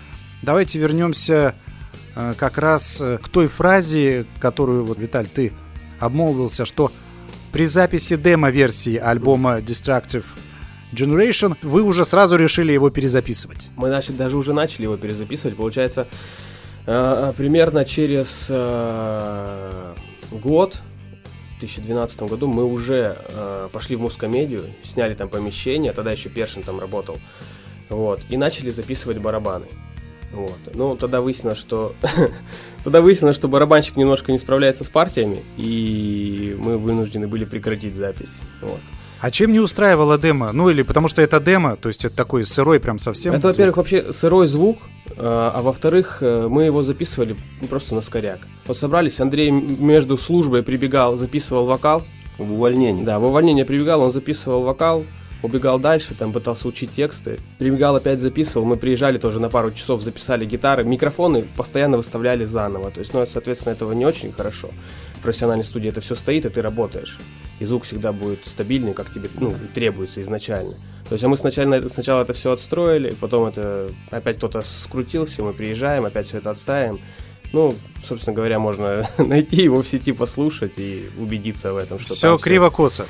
давайте 0.42 0.78
вернемся 0.78 1.56
э, 2.14 2.34
как 2.38 2.56
раз 2.56 3.00
э, 3.00 3.18
к 3.20 3.28
той 3.28 3.48
фразе, 3.48 4.26
которую, 4.38 4.84
вот, 4.84 4.98
Виталь, 4.98 5.26
ты 5.26 5.52
обмолвился, 5.98 6.64
что 6.66 6.92
при 7.50 7.66
записи 7.66 8.14
демо-версии 8.14 8.96
альбома 8.96 9.58
Destructive 9.58 10.24
Generation, 10.92 11.56
вы 11.62 11.82
уже 11.82 12.04
сразу 12.04 12.36
решили 12.36 12.72
его 12.72 12.90
перезаписывать. 12.90 13.68
Мы 13.76 13.88
начали, 13.88 14.16
даже 14.16 14.38
уже 14.38 14.52
начали 14.52 14.84
его 14.84 14.96
перезаписывать. 14.96 15.56
Получается, 15.56 16.06
э, 16.86 17.32
примерно 17.36 17.84
через 17.84 18.46
э, 18.48 19.94
год, 20.30 20.76
в 21.56 21.60
2012 21.60 22.22
году, 22.22 22.46
мы 22.46 22.64
уже 22.64 23.16
э, 23.28 23.68
пошли 23.72 23.96
в 23.96 24.00
мускомедию, 24.00 24.64
сняли 24.84 25.14
там 25.14 25.28
помещение, 25.28 25.92
тогда 25.92 26.12
еще 26.12 26.28
Першин 26.28 26.62
там 26.62 26.78
работал, 26.78 27.18
вот, 27.88 28.20
и 28.28 28.36
начали 28.36 28.70
записывать 28.70 29.18
барабаны. 29.18 29.66
Вот. 30.32 30.58
Ну, 30.74 30.96
тогда 30.96 31.20
выяснилось, 31.20 31.58
что 31.58 31.94
тогда 32.84 33.00
выяснилось, 33.00 33.36
что 33.36 33.48
барабанщик 33.48 33.96
немножко 33.96 34.32
не 34.32 34.38
справляется 34.38 34.84
с 34.84 34.88
партиями, 34.88 35.42
и 35.56 36.56
мы 36.58 36.78
вынуждены 36.78 37.26
были 37.26 37.44
прекратить 37.44 37.94
запись. 37.94 38.40
Вот. 38.60 38.80
А 39.20 39.30
чем 39.30 39.52
не 39.52 39.60
устраивала 39.60 40.18
демо? 40.18 40.52
Ну 40.52 40.68
или 40.68 40.82
потому 40.82 41.08
что 41.08 41.22
это 41.22 41.40
демо, 41.40 41.76
то 41.76 41.88
есть 41.88 42.04
это 42.04 42.14
такой 42.14 42.44
сырой 42.44 42.80
прям 42.80 42.98
совсем. 42.98 43.32
Это, 43.34 43.48
во-первых, 43.48 43.78
вообще 43.78 44.12
сырой 44.12 44.46
звук, 44.46 44.78
а, 45.16 45.52
а 45.54 45.62
во-вторых, 45.62 46.18
э, 46.20 46.48
мы 46.48 46.64
его 46.64 46.82
записывали 46.82 47.36
просто 47.68 47.94
на 47.94 48.02
скоряк. 48.02 48.40
Вот 48.66 48.76
собрались, 48.76 49.20
Андрей 49.20 49.50
между 49.50 50.16
службой 50.16 50.62
прибегал, 50.62 51.16
записывал 51.16 51.66
вокал. 51.66 52.02
В 52.38 52.52
увольнении. 52.52 53.02
Да, 53.02 53.18
в 53.18 53.24
увольнение 53.24 53.64
прибегал, 53.64 54.02
он 54.02 54.12
записывал 54.12 54.62
вокал, 54.62 55.04
убегал 55.42 55.78
дальше, 55.78 56.14
там 56.14 56.32
пытался 56.32 56.68
учить 56.68 56.92
тексты. 56.92 57.38
Прибегал, 57.58 57.96
опять 57.96 58.20
записывал. 58.20 58.66
Мы 58.66 58.76
приезжали 58.76 59.16
тоже 59.16 59.40
на 59.40 59.48
пару 59.48 59.72
часов, 59.72 60.02
записали 60.02 60.44
гитары. 60.44 60.84
Микрофоны 60.84 61.46
постоянно 61.56 61.96
выставляли 61.96 62.44
заново. 62.44 62.90
То 62.90 63.00
есть, 63.00 63.14
ну, 63.14 63.26
соответственно, 63.26 63.72
этого 63.72 63.92
не 63.92 64.04
очень 64.04 64.32
хорошо. 64.32 64.68
В 65.18 65.22
профессиональной 65.22 65.64
студии 65.64 65.88
это 65.88 66.00
все 66.00 66.14
стоит, 66.14 66.46
и 66.46 66.48
ты 66.48 66.62
работаешь 66.62 67.18
и 67.58 67.64
звук 67.64 67.84
всегда 67.84 68.12
будет 68.12 68.46
стабильный, 68.46 68.94
как 68.94 69.10
тебе 69.10 69.28
ну, 69.38 69.54
требуется 69.74 70.20
изначально. 70.22 70.74
То 71.08 71.12
есть 71.12 71.24
а 71.24 71.28
мы 71.28 71.36
сначала, 71.36 71.86
сначала 71.88 72.22
это 72.22 72.32
все 72.32 72.52
отстроили, 72.52 73.14
потом 73.20 73.48
это 73.48 73.90
опять 74.10 74.36
кто-то 74.36 74.62
скрутил 74.62 75.26
все, 75.26 75.44
мы 75.44 75.52
приезжаем, 75.52 76.04
опять 76.04 76.26
все 76.26 76.38
это 76.38 76.50
отставим. 76.50 77.00
Ну, 77.52 77.74
собственно 78.04 78.34
говоря, 78.34 78.58
можно 78.58 79.08
найти 79.18 79.62
его 79.62 79.82
в 79.82 79.86
сети, 79.86 80.12
послушать 80.12 80.74
и 80.78 81.08
убедиться 81.16 81.72
в 81.72 81.76
этом, 81.76 81.98
что 81.98 82.14
все 82.14 82.36
криво-косо. 82.36 83.06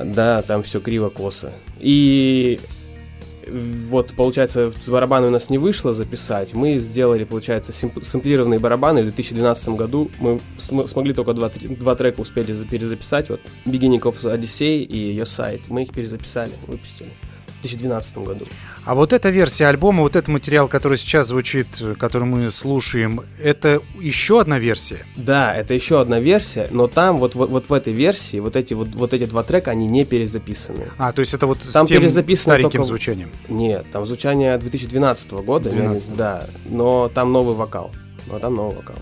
Да, 0.00 0.42
там 0.42 0.62
все 0.62 0.80
криво-косо. 0.80 1.52
И 1.80 2.60
вот, 3.50 4.14
получается, 4.14 4.72
с 4.72 4.88
барабаны 4.88 5.26
у 5.26 5.30
нас 5.30 5.50
не 5.50 5.58
вышло 5.58 5.92
записать. 5.94 6.54
Мы 6.54 6.78
сделали, 6.78 7.24
получается, 7.24 7.72
сэмплированные 7.72 8.58
барабаны. 8.58 9.00
В 9.02 9.04
2012 9.04 9.68
году 9.70 10.10
мы 10.18 10.40
см- 10.58 10.88
смогли 10.88 11.12
только 11.12 11.32
два, 11.34 11.50
два 11.50 11.94
трека 11.94 12.20
успели 12.20 12.52
перезаписать. 12.64 13.28
Вот 13.30 13.40
Beginning 13.66 14.00
of 14.00 14.14
Odyssey 14.24 14.82
и 14.82 15.16
Your 15.16 15.24
Side. 15.24 15.62
Мы 15.68 15.82
их 15.82 15.92
перезаписали, 15.92 16.52
выпустили. 16.66 17.10
2012 17.64 18.18
году. 18.18 18.46
А 18.84 18.94
вот 18.94 19.12
эта 19.12 19.30
версия 19.30 19.66
альбома, 19.66 20.02
вот 20.02 20.16
этот 20.16 20.28
материал, 20.28 20.68
который 20.68 20.98
сейчас 20.98 21.28
звучит, 21.28 21.66
который 21.98 22.24
мы 22.24 22.50
слушаем, 22.50 23.20
это 23.42 23.80
еще 23.98 24.40
одна 24.40 24.58
версия? 24.58 24.98
Да, 25.16 25.54
это 25.54 25.74
еще 25.74 26.00
одна 26.00 26.20
версия, 26.20 26.68
но 26.70 26.86
там 26.86 27.18
вот, 27.18 27.34
вот, 27.34 27.50
вот 27.50 27.68
в 27.68 27.72
этой 27.72 27.92
версии 27.92 28.40
вот 28.40 28.56
эти, 28.56 28.74
вот, 28.74 28.88
вот 28.94 29.14
эти 29.14 29.24
два 29.24 29.42
трека, 29.42 29.70
они 29.70 29.86
не 29.86 30.04
перезаписаны. 30.04 30.90
А, 30.98 31.12
то 31.12 31.20
есть 31.20 31.34
это 31.34 31.46
вот 31.46 31.58
там 31.72 31.86
с 31.86 31.88
тем 31.88 32.08
стареньким 32.08 32.70
только... 32.70 32.84
звучанием? 32.84 33.30
Нет, 33.48 33.86
там 33.90 34.04
звучание 34.06 34.56
2012 34.58 35.32
года, 35.32 35.70
12 35.70 36.16
да, 36.16 36.46
но 36.66 37.10
там 37.14 37.32
новый 37.32 37.54
вокал. 37.54 37.90
Но 38.26 38.38
там 38.38 38.54
новый 38.54 38.76
вокал. 38.76 38.96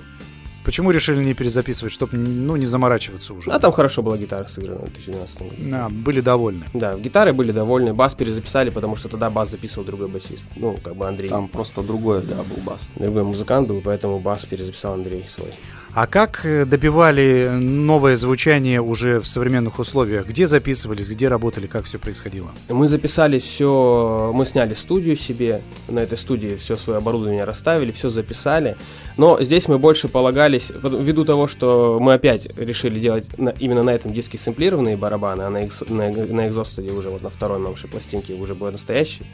Почему 0.64 0.90
решили 0.92 1.24
не 1.24 1.34
перезаписывать, 1.34 1.92
чтобы 1.92 2.16
ну, 2.16 2.56
не 2.56 2.66
заморачиваться 2.66 3.34
уже? 3.34 3.50
А 3.50 3.58
там 3.58 3.72
хорошо 3.72 4.02
была 4.02 4.16
гитара 4.16 4.46
сыграна 4.46 4.80
в 4.80 4.92
2012 4.92 5.38
году. 5.38 5.54
А, 5.72 5.88
были 5.88 6.20
довольны. 6.20 6.66
Да, 6.72 6.94
гитары 6.96 7.32
были 7.32 7.52
довольны. 7.52 7.94
Бас 7.94 8.14
перезаписали, 8.14 8.70
потому 8.70 8.96
что 8.96 9.08
тогда 9.08 9.30
бас 9.30 9.50
записывал 9.50 9.84
другой 9.84 10.08
басист. 10.08 10.44
Ну, 10.56 10.78
как 10.82 10.94
бы 10.96 11.08
Андрей. 11.08 11.28
Там 11.28 11.48
просто 11.48 11.82
другой, 11.82 12.22
да, 12.22 12.36
был 12.42 12.62
бас. 12.64 12.88
Другой 12.96 13.24
музыкант 13.24 13.68
был, 13.68 13.80
поэтому 13.80 14.20
бас 14.20 14.44
перезаписал 14.44 14.94
Андрей 14.94 15.24
свой. 15.26 15.52
А 15.94 16.06
как 16.06 16.46
э, 16.46 16.64
добивали 16.64 17.50
новое 17.62 18.16
звучание 18.16 18.80
уже 18.80 19.20
в 19.20 19.26
современных 19.26 19.78
условиях? 19.78 20.26
Где 20.26 20.46
записывались, 20.46 21.10
где 21.10 21.28
работали, 21.28 21.66
как 21.66 21.84
все 21.84 21.98
происходило? 21.98 22.50
Мы 22.70 22.88
записали 22.88 23.38
все, 23.38 24.32
мы 24.34 24.46
сняли 24.46 24.72
студию 24.72 25.16
себе, 25.16 25.60
на 25.88 25.98
этой 25.98 26.16
студии 26.16 26.56
все 26.56 26.78
свое 26.78 26.96
оборудование 26.96 27.44
расставили, 27.44 27.92
все 27.92 28.08
записали. 28.08 28.78
Но 29.18 29.42
здесь 29.42 29.68
мы 29.68 29.78
больше 29.78 30.08
полагались, 30.08 30.72
ввиду 30.82 31.26
того, 31.26 31.46
что 31.46 31.98
мы 32.00 32.14
опять 32.14 32.48
решили 32.56 32.98
делать 32.98 33.28
на, 33.38 33.50
именно 33.50 33.82
на 33.82 33.90
этом 33.90 34.14
диски 34.14 34.38
сэмплированные 34.38 34.96
барабаны, 34.96 35.42
а 35.42 35.50
на, 35.50 35.60
на, 35.60 36.10
на 36.10 36.48
Exhaust 36.48 36.90
уже 36.90 37.10
вот 37.10 37.20
на 37.20 37.28
второй 37.28 37.58
нашей 37.58 37.90
пластинке 37.90 38.32
уже 38.32 38.54
был 38.54 38.72
настоящий 38.72 39.26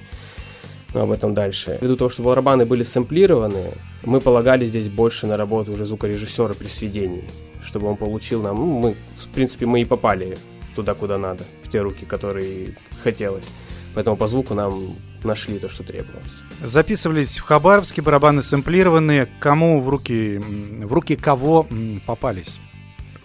но 0.94 1.02
об 1.02 1.10
этом 1.10 1.34
дальше. 1.34 1.78
Ввиду 1.80 1.96
того, 1.96 2.10
что 2.10 2.22
барабаны 2.22 2.66
были 2.66 2.82
сэмплированы, 2.82 3.72
мы 4.04 4.20
полагали 4.20 4.66
здесь 4.66 4.88
больше 4.88 5.26
на 5.26 5.36
работу 5.36 5.72
уже 5.72 5.86
звукорежиссера 5.86 6.54
при 6.54 6.68
сведении, 6.68 7.24
чтобы 7.62 7.88
он 7.88 7.96
получил 7.96 8.42
нам, 8.42 8.56
ну, 8.56 8.78
мы, 8.78 8.96
в 9.16 9.28
принципе, 9.28 9.66
мы 9.66 9.82
и 9.82 9.84
попали 9.84 10.38
туда, 10.74 10.94
куда 10.94 11.18
надо, 11.18 11.44
в 11.62 11.70
те 11.70 11.80
руки, 11.80 12.04
которые 12.04 12.76
хотелось. 13.02 13.50
Поэтому 13.94 14.16
по 14.16 14.26
звуку 14.28 14.54
нам 14.54 14.94
нашли 15.24 15.58
то, 15.58 15.68
что 15.68 15.82
требовалось. 15.82 16.42
Записывались 16.62 17.38
в 17.38 17.42
Хабаровске, 17.42 18.02
барабаны 18.02 18.42
сэмплированные. 18.42 19.28
Кому 19.40 19.80
в 19.80 19.88
руки, 19.88 20.38
в 20.38 20.92
руки 20.92 21.16
кого 21.16 21.66
попались? 22.06 22.60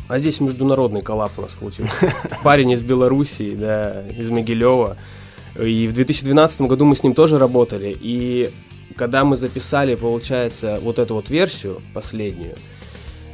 А 0.08 0.20
здесь 0.20 0.40
международный 0.40 1.02
коллап 1.02 1.32
у 1.38 1.42
нас 1.42 1.54
получился. 1.54 2.14
Парень 2.44 2.72
из 2.72 2.82
Белоруссии, 2.82 3.56
да, 3.56 4.04
из 4.18 4.30
Могилева. 4.30 4.98
И 5.60 5.88
в 5.88 5.94
2012 5.94 6.62
году 6.62 6.86
мы 6.86 6.96
с 6.96 7.04
ним 7.04 7.14
тоже 7.14 7.38
работали. 7.38 7.96
И 8.00 8.52
когда 8.96 9.24
мы 9.24 9.36
записали, 9.36 9.96
получается, 9.96 10.80
вот 10.82 11.00
эту 11.00 11.16
вот 11.16 11.30
версию, 11.30 11.82
последнюю, 11.94 12.56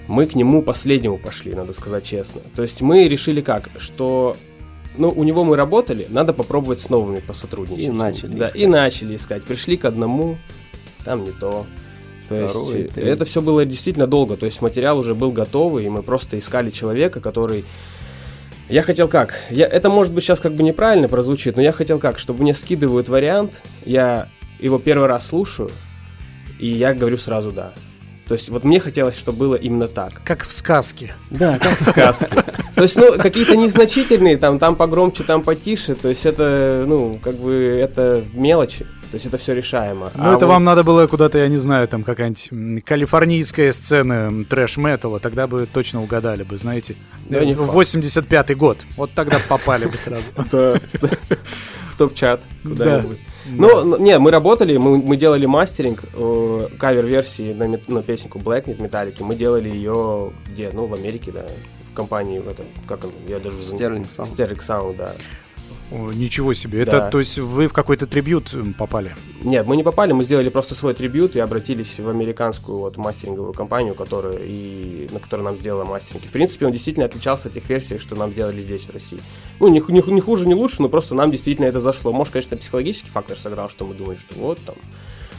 мы 0.07 0.25
к 0.25 0.35
нему 0.35 0.61
последнему 0.61 1.17
пошли, 1.17 1.53
надо 1.53 1.71
сказать 1.73 2.03
честно. 2.03 2.41
То 2.55 2.63
есть 2.63 2.81
мы 2.81 3.07
решили 3.07 3.41
как, 3.41 3.69
что 3.77 4.35
ну, 4.97 5.09
у 5.09 5.23
него 5.23 5.43
мы 5.43 5.55
работали, 5.55 6.07
надо 6.09 6.33
попробовать 6.33 6.81
с 6.81 6.89
новыми 6.89 7.19
посотрудничать. 7.19 7.85
И 7.85 7.91
начали 7.91 8.35
да, 8.35 8.45
искать. 8.45 8.61
И 8.61 8.67
начали 8.67 9.15
искать. 9.15 9.43
Пришли 9.43 9.77
к 9.77 9.85
одному, 9.85 10.37
там 11.05 11.23
не 11.23 11.31
то. 11.31 11.65
То 12.27 12.47
Второй, 12.47 12.81
есть 12.83 12.97
это 12.97 13.25
все 13.25 13.41
было 13.41 13.65
действительно 13.65 14.07
долго. 14.07 14.35
То 14.35 14.45
есть 14.45 14.61
материал 14.61 14.97
уже 14.99 15.15
был 15.15 15.31
готовый, 15.31 15.85
и 15.85 15.89
мы 15.89 16.03
просто 16.03 16.37
искали 16.37 16.69
человека, 16.69 17.21
который 17.21 17.65
я 18.69 18.83
хотел 18.83 19.07
как? 19.07 19.33
Я, 19.49 19.65
это 19.65 19.89
может 19.89 20.13
быть 20.13 20.23
сейчас 20.23 20.39
как 20.39 20.53
бы 20.53 20.63
неправильно 20.63 21.07
прозвучит, 21.07 21.55
но 21.55 21.61
я 21.61 21.71
хотел 21.71 21.99
как? 21.99 22.19
Чтобы 22.19 22.43
мне 22.43 22.53
скидывают 22.53 23.09
вариант, 23.09 23.63
я 23.83 24.29
его 24.59 24.77
первый 24.77 25.07
раз 25.07 25.27
слушаю, 25.27 25.71
и 26.59 26.67
я 26.67 26.93
говорю 26.93 27.17
сразу 27.17 27.51
«да». 27.51 27.73
То 28.27 28.35
есть 28.35 28.49
вот 28.49 28.63
мне 28.63 28.79
хотелось, 28.79 29.17
чтобы 29.17 29.39
было 29.39 29.55
именно 29.55 29.87
так. 29.87 30.21
Как 30.23 30.45
в 30.45 30.53
сказке. 30.53 31.15
Да, 31.31 31.57
как 31.57 31.79
в 31.79 31.89
сказке. 31.89 32.27
То 32.75 32.83
есть, 32.83 32.95
ну, 32.95 33.17
какие-то 33.17 33.57
незначительные, 33.57 34.37
там, 34.37 34.59
там 34.59 34.75
погромче, 34.75 35.23
там 35.23 35.41
потише, 35.41 35.95
то 35.95 36.09
есть 36.09 36.27
это, 36.27 36.85
ну, 36.87 37.19
как 37.23 37.35
бы, 37.35 37.53
это 37.53 38.23
мелочи. 38.33 38.85
То 39.11 39.15
есть 39.15 39.25
это 39.25 39.37
все 39.37 39.55
решаемо. 39.55 40.11
Ну, 40.13 40.23
а 40.23 40.35
это 40.35 40.45
вот... 40.45 40.53
вам 40.53 40.63
надо 40.63 40.83
было 40.83 41.07
куда-то, 41.07 41.39
я 41.39 41.47
не 41.47 41.57
знаю, 41.57 41.87
там 41.87 42.03
какая-нибудь 42.03 42.83
калифорнийская 42.85 43.73
сцена 43.73 44.45
трэш-металла, 44.45 45.19
тогда 45.19 45.47
бы 45.47 45.65
точно 45.65 46.03
угадали 46.03 46.43
бы, 46.43 46.57
знаете. 46.57 46.95
Да, 47.27 47.43
не 47.43 47.53
85-й 47.53 48.55
год. 48.55 48.85
Вот 48.95 49.11
тогда 49.11 49.39
попали 49.47 49.85
бы 49.85 49.97
сразу. 49.97 50.29
В 50.35 51.97
топ-чат 51.97 52.41
куда-нибудь. 52.63 53.19
Ну, 53.45 53.97
не, 53.97 54.19
мы 54.19 54.29
работали, 54.29 54.77
мы, 54.77 54.97
мы 54.97 55.17
делали 55.17 55.47
мастеринг 55.47 56.03
э, 56.13 56.67
кавер-версии 56.77 57.53
на, 57.53 57.67
на 57.87 58.03
песенку 58.03 58.37
Blacknet 58.37 58.81
Металлики. 58.81 59.23
Мы 59.23 59.35
делали 59.35 59.69
ее 59.69 60.31
где? 60.47 60.69
Ну, 60.71 60.85
в 60.85 60.93
Америке, 60.93 61.31
да. 61.31 61.45
В 61.91 61.95
компании, 61.95 62.37
в 62.39 62.47
этом, 62.47 62.65
как 62.87 63.05
он, 63.05 63.11
я 63.27 63.39
даже... 63.39 63.57
Sterling 63.57 64.07
Sound. 64.07 64.35
Sterling 64.35 64.59
Sound, 64.59 64.97
да. 64.97 65.13
О, 65.91 66.11
ничего 66.11 66.53
себе. 66.53 66.85
Да. 66.85 66.97
Это, 66.97 67.09
то 67.09 67.19
есть 67.19 67.39
вы 67.39 67.67
в 67.67 67.73
какой-то 67.73 68.05
трибют 68.05 68.53
м, 68.53 68.73
попали? 68.73 69.15
Нет, 69.41 69.65
мы 69.65 69.75
не 69.75 69.83
попали, 69.83 70.11
мы 70.11 70.23
сделали 70.23 70.49
просто 70.49 70.75
свой 70.75 70.93
трибют 70.93 71.35
и 71.35 71.39
обратились 71.39 71.99
в 71.99 72.07
американскую 72.07 72.77
вот 72.77 72.97
мастеринговую 72.97 73.53
компанию, 73.53 73.95
которая 73.95 74.37
и 74.39 75.07
на 75.11 75.19
которой 75.19 75.41
нам 75.41 75.57
сделала 75.57 75.85
мастеринги. 75.85 76.27
В 76.27 76.31
принципе, 76.31 76.67
он 76.67 76.73
действительно 76.73 77.05
отличался 77.05 77.47
от 77.47 77.55
тех 77.55 77.67
версий, 77.67 77.97
что 77.97 78.15
нам 78.15 78.33
делали 78.33 78.61
здесь, 78.61 78.83
в 78.83 78.91
России. 78.91 79.19
Ну, 79.59 79.67
не, 79.67 79.81
не 79.87 80.03
не 80.11 80.21
хуже, 80.21 80.47
не 80.47 80.55
лучше, 80.55 80.81
но 80.81 80.89
просто 80.89 81.15
нам 81.15 81.31
действительно 81.31 81.65
это 81.65 81.79
зашло. 81.81 82.13
Может, 82.13 82.33
конечно, 82.33 82.57
психологический 82.57 83.09
фактор 83.09 83.37
сыграл, 83.37 83.69
что 83.69 83.85
мы 83.85 83.95
думали, 83.95 84.17
что 84.17 84.39
вот 84.39 84.59
там 84.65 84.75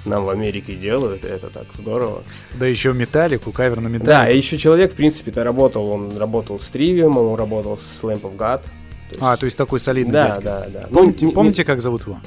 нам 0.05 0.25
в 0.25 0.31
Америке 0.31 0.75
делают, 0.75 1.25
это 1.25 1.51
так 1.51 1.67
здорово. 1.75 2.23
Да 2.55 2.67
еще 2.67 2.93
металлику, 2.93 3.53
кавер 3.53 3.81
на 3.81 3.89
металлику. 3.89 4.07
Да, 4.07 4.31
и 4.31 4.37
еще 4.37 4.57
человек, 4.57 4.93
в 4.93 4.97
принципе-то, 4.97 5.45
работал, 5.45 5.89
он 5.91 6.17
работал 6.17 6.59
с 6.59 6.71
Trivium, 6.71 7.19
он 7.19 7.37
работал 7.37 7.79
с 7.79 8.03
Lamp 8.03 8.23
of 8.23 8.37
God. 8.37 8.63
То 9.11 9.15
есть- 9.15 9.23
А, 9.23 9.37
то 9.37 9.45
есть 9.45 9.57
такой 9.59 9.79
солидный 9.81 10.13
да, 10.13 10.27
дядька. 10.29 10.43
да, 10.43 10.81
да. 10.83 10.89
Помните, 10.89 11.19
Ну, 11.25 11.29
не- 11.29 11.35
помните, 11.35 11.65
как 11.65 11.81
зовут 11.83 12.07
его? 12.07 12.19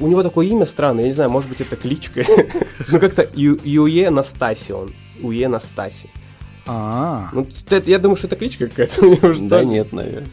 У 0.00 0.06
него 0.06 0.22
такое 0.22 0.46
имя 0.46 0.64
странное, 0.64 1.02
я 1.02 1.08
не 1.08 1.12
знаю, 1.12 1.28
может 1.30 1.48
быть, 1.50 1.60
это 1.60 1.76
кличка. 1.76 2.24
Ну, 2.90 3.00
как-то 3.00 3.28
Юе 3.34 4.10
Настаси 4.10 4.72
он. 4.72 4.94
Уе 5.20 5.48
Настаси. 5.48 6.08
А, 6.66 7.28
Ну, 7.32 7.46
я 7.86 7.98
думаю, 7.98 8.16
что 8.16 8.28
это 8.28 8.36
кличка 8.36 8.68
какая-то 8.68 9.00
у 9.06 9.10
него. 9.10 9.34
Да 9.48 9.64
нет, 9.64 9.92
наверное. 9.92 10.28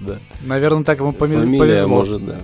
Да. 0.00 0.18
наверное, 0.44 0.84
так 0.84 0.98
ему 1.00 1.12
повезло. 1.12 1.88
может, 1.88 2.24
да. 2.24 2.36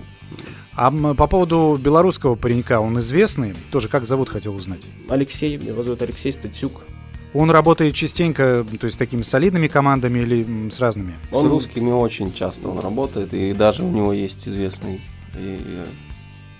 А 0.73 0.89
по 1.13 1.27
поводу 1.27 1.77
белорусского 1.81 2.35
паренька, 2.35 2.79
он 2.79 2.97
известный? 2.99 3.55
Тоже 3.71 3.89
как 3.89 4.05
зовут, 4.05 4.29
хотел 4.29 4.55
узнать. 4.55 4.81
Алексей, 5.09 5.57
его 5.57 5.83
зовут 5.83 6.01
Алексей 6.01 6.31
Статюк. 6.31 6.83
Он 7.33 7.49
работает 7.49 7.93
частенько, 7.95 8.65
то 8.79 8.85
есть 8.85 8.95
с 8.95 8.97
такими 8.97 9.21
солидными 9.21 9.67
командами 9.67 10.19
или 10.19 10.69
с 10.69 10.79
разными? 10.79 11.13
С 11.31 11.35
Он- 11.37 11.47
русскими 11.49 11.89
очень 11.91 12.33
часто 12.33 12.67
он 12.67 12.79
работает, 12.79 13.33
и 13.33 13.53
даже 13.53 13.83
у 13.85 13.89
него 13.89 14.11
есть 14.11 14.47
известный, 14.49 14.99
и, 15.39 15.83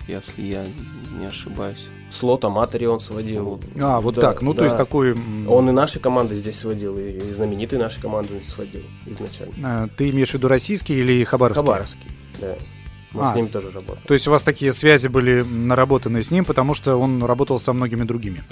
если 0.07 0.41
я 0.43 0.63
не 1.19 1.25
ошибаюсь. 1.25 1.87
Слот 2.09 2.43
Аматори 2.45 2.85
он 2.85 2.99
сводил. 2.99 3.59
А, 3.79 4.01
вот 4.01 4.15
Да, 4.15 4.21
так. 4.21 4.41
Ну, 4.41 4.53
то 4.53 4.59
да. 4.59 4.65
есть 4.65 4.77
такой... 4.77 5.15
Он 5.47 5.69
и 5.69 5.71
наши 5.71 5.99
команды 5.99 6.35
здесь 6.35 6.59
сводил, 6.59 6.97
и 6.97 7.19
знаменитые 7.35 7.79
наши 7.79 7.99
команды 8.01 8.41
сводил 8.45 8.81
изначально. 9.05 9.53
а, 9.63 9.87
Ты 9.95 10.09
имеешь 10.09 10.31
в 10.31 10.33
виду 10.35 10.47
российский 10.47 10.93
или 10.95 11.23
хабаровский? 11.23 11.65
Хабаровский, 11.65 12.07
да. 12.39 12.55
Мы 13.13 13.23
А. 13.23 13.33
с 13.33 13.35
ними 13.35 13.47
тоже 13.47 13.71
работаем. 13.71 14.01
То 14.07 14.13
есть 14.13 14.27
у 14.27 14.31
вас 14.31 14.43
такие 14.43 14.71
связи 14.73 15.07
были 15.07 15.41
наработаны 15.43 16.23
с 16.23 16.31
ним, 16.31 16.45
потому 16.45 16.73
что 16.73 16.95
он 16.95 17.23
работал 17.23 17.59
со 17.59 17.73
многими 17.73 18.03
другими. 18.03 18.43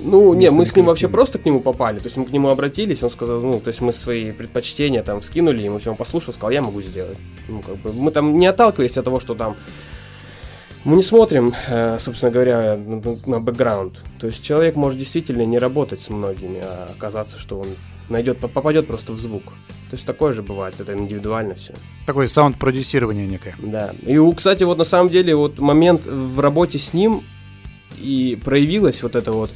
Ну, 0.00 0.34
не, 0.34 0.50
мы 0.50 0.66
с 0.66 0.76
ним 0.76 0.86
вообще 0.86 1.08
просто 1.08 1.38
к 1.38 1.46
нему 1.46 1.60
попали. 1.60 1.98
То 1.98 2.06
есть 2.06 2.16
мы 2.18 2.26
к 2.26 2.30
нему 2.30 2.48
обратились, 2.48 3.02
он 3.02 3.10
сказал, 3.10 3.40
ну, 3.40 3.60
то 3.60 3.68
есть 3.68 3.80
мы 3.80 3.92
свои 3.92 4.32
предпочтения 4.32 5.02
там 5.02 5.22
скинули 5.22 5.62
ему, 5.62 5.78
все, 5.78 5.90
он 5.90 5.96
послушал, 5.96 6.34
сказал, 6.34 6.50
я 6.50 6.60
могу 6.60 6.82
сделать. 6.82 7.16
Ну, 7.48 7.62
как 7.62 7.76
бы, 7.76 7.92
мы 7.92 8.10
там 8.10 8.36
не 8.36 8.46
отталкивались 8.46 8.98
от 8.98 9.04
того, 9.04 9.20
что 9.20 9.34
там 9.34 9.56
мы 10.84 10.96
не 10.96 11.02
смотрим, 11.02 11.54
э, 11.68 11.96
собственно 11.98 12.30
говоря, 12.30 12.76
на 12.76 13.40
бэкграунд. 13.40 14.02
То 14.20 14.26
есть 14.26 14.44
человек 14.44 14.76
может 14.76 14.98
действительно 14.98 15.46
не 15.46 15.58
работать 15.58 16.02
с 16.02 16.10
многими, 16.10 16.60
а 16.62 16.90
оказаться, 16.94 17.38
что 17.38 17.58
он 17.60 17.68
найдет, 18.10 18.38
попадет 18.38 18.86
просто 18.86 19.14
в 19.14 19.18
звук. 19.18 19.44
То 19.94 19.96
есть 19.96 20.06
такое 20.06 20.32
же 20.32 20.42
бывает, 20.42 20.74
это 20.80 20.92
индивидуально 20.92 21.54
все. 21.54 21.72
Такое 22.04 22.26
саунд-продюсирование 22.26 23.28
некое. 23.28 23.54
Да. 23.60 23.94
И, 24.02 24.18
кстати, 24.34 24.64
вот 24.64 24.76
на 24.76 24.82
самом 24.82 25.08
деле 25.08 25.36
вот 25.36 25.60
момент 25.60 26.04
в 26.04 26.40
работе 26.40 26.80
с 26.80 26.92
ним 26.94 27.22
и 27.96 28.36
проявилось 28.42 29.04
вот 29.04 29.14
это 29.14 29.30
вот 29.30 29.52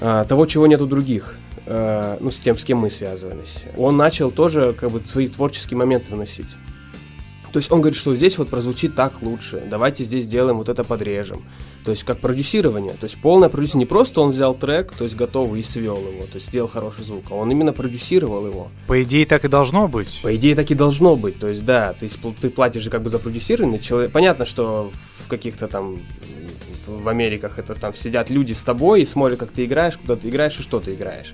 а, 0.00 0.24
того, 0.26 0.46
чего 0.46 0.68
нет 0.68 0.80
у 0.80 0.86
других. 0.86 1.34
а, 1.66 2.18
ну, 2.20 2.30
с 2.30 2.36
тем, 2.36 2.56
с 2.56 2.64
кем 2.64 2.78
мы 2.78 2.88
связывались. 2.88 3.64
Он 3.76 3.96
начал 3.96 4.30
тоже 4.30 4.76
как 4.78 4.92
бы 4.92 5.02
свои 5.04 5.26
творческие 5.26 5.76
моменты 5.76 6.14
вносить. 6.14 6.46
То 7.54 7.58
есть 7.58 7.70
он 7.70 7.82
говорит, 7.82 7.96
что 7.96 8.12
здесь 8.16 8.36
вот 8.36 8.48
прозвучит 8.48 8.96
так 8.96 9.22
лучше, 9.22 9.62
давайте 9.70 10.02
здесь 10.02 10.24
сделаем 10.24 10.56
вот 10.56 10.68
это 10.68 10.82
подрежем. 10.82 11.44
То 11.84 11.92
есть 11.92 12.02
как 12.02 12.18
продюсирование, 12.18 12.94
то 12.94 13.04
есть 13.04 13.22
полное 13.22 13.48
продюсирование. 13.48 13.86
Не 13.86 13.88
просто 13.88 14.22
он 14.22 14.32
взял 14.32 14.54
трек, 14.54 14.92
то 14.92 15.04
есть 15.04 15.14
готовый 15.14 15.60
и 15.60 15.62
свел 15.62 15.98
его, 15.98 16.24
то 16.24 16.34
есть 16.34 16.48
сделал 16.48 16.66
хороший 16.66 17.04
звук, 17.04 17.26
а 17.30 17.34
он 17.34 17.52
именно 17.52 17.72
продюсировал 17.72 18.44
его. 18.44 18.70
По 18.88 19.00
идее, 19.04 19.24
так 19.24 19.44
и 19.44 19.48
должно 19.48 19.86
быть. 19.86 20.18
По 20.24 20.34
идее, 20.34 20.56
так 20.56 20.68
и 20.72 20.74
должно 20.74 21.14
быть. 21.14 21.38
То 21.38 21.46
есть, 21.46 21.64
да, 21.64 21.92
ты, 21.92 22.10
ты 22.40 22.50
платишь 22.50 22.82
же 22.82 22.90
как 22.90 23.02
бы 23.02 23.08
за 23.08 23.20
продюсирование. 23.20 23.78
Человек... 23.78 24.10
Понятно, 24.10 24.46
что 24.46 24.90
в 25.20 25.28
каких-то 25.28 25.68
там 25.68 26.00
в 26.88 27.08
Америках 27.08 27.60
это 27.60 27.76
там 27.76 27.94
сидят 27.94 28.30
люди 28.30 28.52
с 28.52 28.62
тобой 28.62 29.02
и 29.02 29.04
смотрят, 29.04 29.38
как 29.38 29.52
ты 29.52 29.64
играешь, 29.64 29.96
куда 29.96 30.16
ты 30.16 30.28
играешь 30.28 30.58
и 30.58 30.62
что 30.62 30.80
ты 30.80 30.94
играешь. 30.94 31.32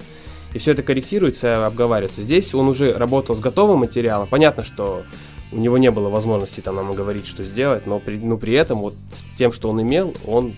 И 0.53 0.59
все 0.59 0.73
это 0.73 0.83
корректируется, 0.83 1.65
обговаривается. 1.65 2.21
Здесь 2.21 2.55
он 2.55 2.69
уже 2.69 2.93
работал 2.93 3.35
с 3.35 3.41
готовым 3.41 3.79
материалом. 3.79 4.29
Понятно, 4.29 4.65
что 4.65 5.05
у 5.53 5.59
него 5.59 5.79
не 5.79 5.91
было 5.91 6.09
возможности 6.09 6.61
там 6.61 6.77
нам 6.77 6.95
говорить, 6.95 7.27
что 7.27 7.45
сделать, 7.45 7.87
но 7.87 7.99
при, 7.99 8.17
но 8.17 8.37
при 8.37 8.55
этом 8.55 8.81
вот 8.81 8.95
тем, 9.37 9.53
что 9.53 9.69
он 9.71 9.83
имел, 9.83 10.15
он 10.27 10.55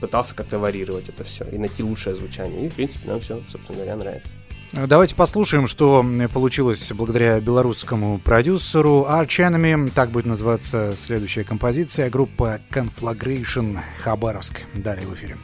пытался 0.00 0.34
как-то 0.34 0.58
варьировать 0.58 1.08
это 1.08 1.24
все 1.24 1.44
и 1.44 1.58
найти 1.58 1.82
лучшее 1.82 2.14
звучание. 2.16 2.66
И, 2.66 2.68
в 2.68 2.74
принципе, 2.74 3.08
нам 3.08 3.20
все, 3.20 3.40
собственно 3.50 3.78
говоря, 3.78 3.96
нравится. 3.96 4.32
Давайте 4.72 5.14
послушаем, 5.14 5.66
что 5.66 6.04
получилось 6.32 6.92
благодаря 6.92 7.40
белорусскому 7.40 8.18
продюсеру 8.18 9.06
Arch 9.08 9.38
Enemy. 9.38 9.90
Так 9.94 10.10
будет 10.10 10.26
называться 10.26 10.94
следующая 10.96 11.44
композиция. 11.44 12.10
Группа 12.10 12.60
Conflagration 12.70 13.78
Хабаровск. 14.02 14.62
Далее 14.74 15.06
в 15.06 15.14
эфире. 15.14 15.38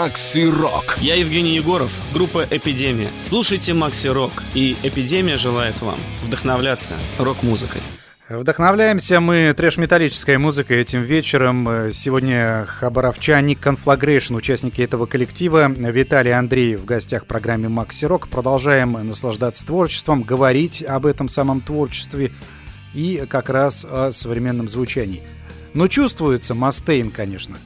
Макси 0.00 0.48
Рок. 0.48 0.96
Я 1.02 1.16
Евгений 1.16 1.56
Егоров, 1.56 1.92
группа 2.14 2.46
«Эпидемия». 2.50 3.08
Слушайте 3.20 3.74
Макси 3.74 4.06
Рок, 4.06 4.32
и 4.54 4.74
«Эпидемия» 4.82 5.36
желает 5.36 5.82
вам 5.82 5.98
вдохновляться 6.24 6.94
рок-музыкой. 7.18 7.82
Вдохновляемся 8.30 9.20
мы 9.20 9.52
трэш-металлической 9.54 10.38
музыкой 10.38 10.80
этим 10.80 11.02
вечером. 11.02 11.92
Сегодня 11.92 12.64
хабаровчане 12.66 13.52
Conflagration, 13.52 14.36
участники 14.36 14.80
этого 14.80 15.04
коллектива. 15.04 15.68
Виталий 15.68 16.32
Андрей 16.32 16.76
в 16.76 16.86
гостях 16.86 17.24
в 17.24 17.26
программе 17.26 17.68
Макси 17.68 18.06
Рок. 18.06 18.28
Продолжаем 18.28 18.92
наслаждаться 19.06 19.66
творчеством, 19.66 20.22
говорить 20.22 20.82
об 20.82 21.04
этом 21.04 21.28
самом 21.28 21.60
творчестве 21.60 22.32
и 22.94 23.26
как 23.28 23.50
раз 23.50 23.84
о 23.84 24.12
современном 24.12 24.66
звучании. 24.66 25.20
Но 25.74 25.88
чувствуется 25.88 26.54
Мастейн, 26.54 27.10
конечно. 27.10 27.58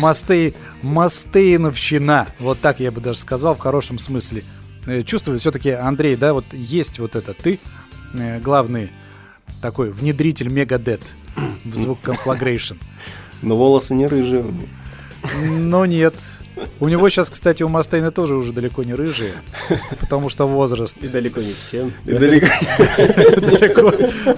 Мастей, 0.00 0.54
Мастейновщина. 0.82 2.28
Вот 2.38 2.60
так 2.60 2.80
я 2.80 2.90
бы 2.90 3.00
даже 3.00 3.18
сказал 3.18 3.54
в 3.54 3.58
хорошем 3.58 3.98
смысле. 3.98 4.42
Э, 4.86 5.02
чувствую 5.02 5.38
все-таки, 5.38 5.70
Андрей, 5.70 6.16
да, 6.16 6.32
вот 6.32 6.44
есть 6.52 6.98
вот 6.98 7.14
это 7.14 7.34
ты, 7.34 7.58
э, 8.14 8.40
главный 8.40 8.90
такой 9.60 9.90
внедритель 9.90 10.48
Мегадет 10.48 11.02
в 11.64 11.74
звук 11.74 11.98
Conflagration. 12.02 12.78
Но 13.42 13.56
волосы 13.56 13.94
не 13.94 14.06
рыжие. 14.06 14.44
Но 15.34 15.86
нет. 15.86 16.14
У 16.78 16.88
него 16.88 17.08
сейчас, 17.10 17.30
кстати, 17.30 17.62
у 17.62 17.68
Мастейна 17.68 18.10
тоже 18.10 18.36
уже 18.36 18.52
далеко 18.52 18.82
не 18.82 18.94
рыжие, 18.94 19.32
потому 19.98 20.28
что 20.28 20.46
возраст. 20.46 20.96
И 20.96 21.08
далеко 21.08 21.40
не 21.40 21.52
всем. 21.52 21.92
И 22.06 22.12
далеко. 22.12 22.48
далеко, 23.40 23.92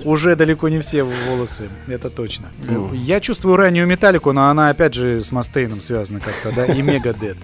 уже 0.04 0.34
далеко 0.36 0.68
не 0.68 0.80
все 0.80 1.04
волосы, 1.04 1.68
это 1.86 2.10
точно. 2.10 2.50
Ну. 2.68 2.92
Я 2.92 3.20
чувствую 3.20 3.56
раннюю 3.56 3.86
металлику, 3.86 4.32
но 4.32 4.48
она 4.48 4.70
опять 4.70 4.94
же 4.94 5.18
с 5.18 5.30
Мастейном 5.30 5.80
связана 5.80 6.20
как-то, 6.20 6.52
да, 6.54 6.66
и 6.66 6.82
Мегадет. 6.82 7.38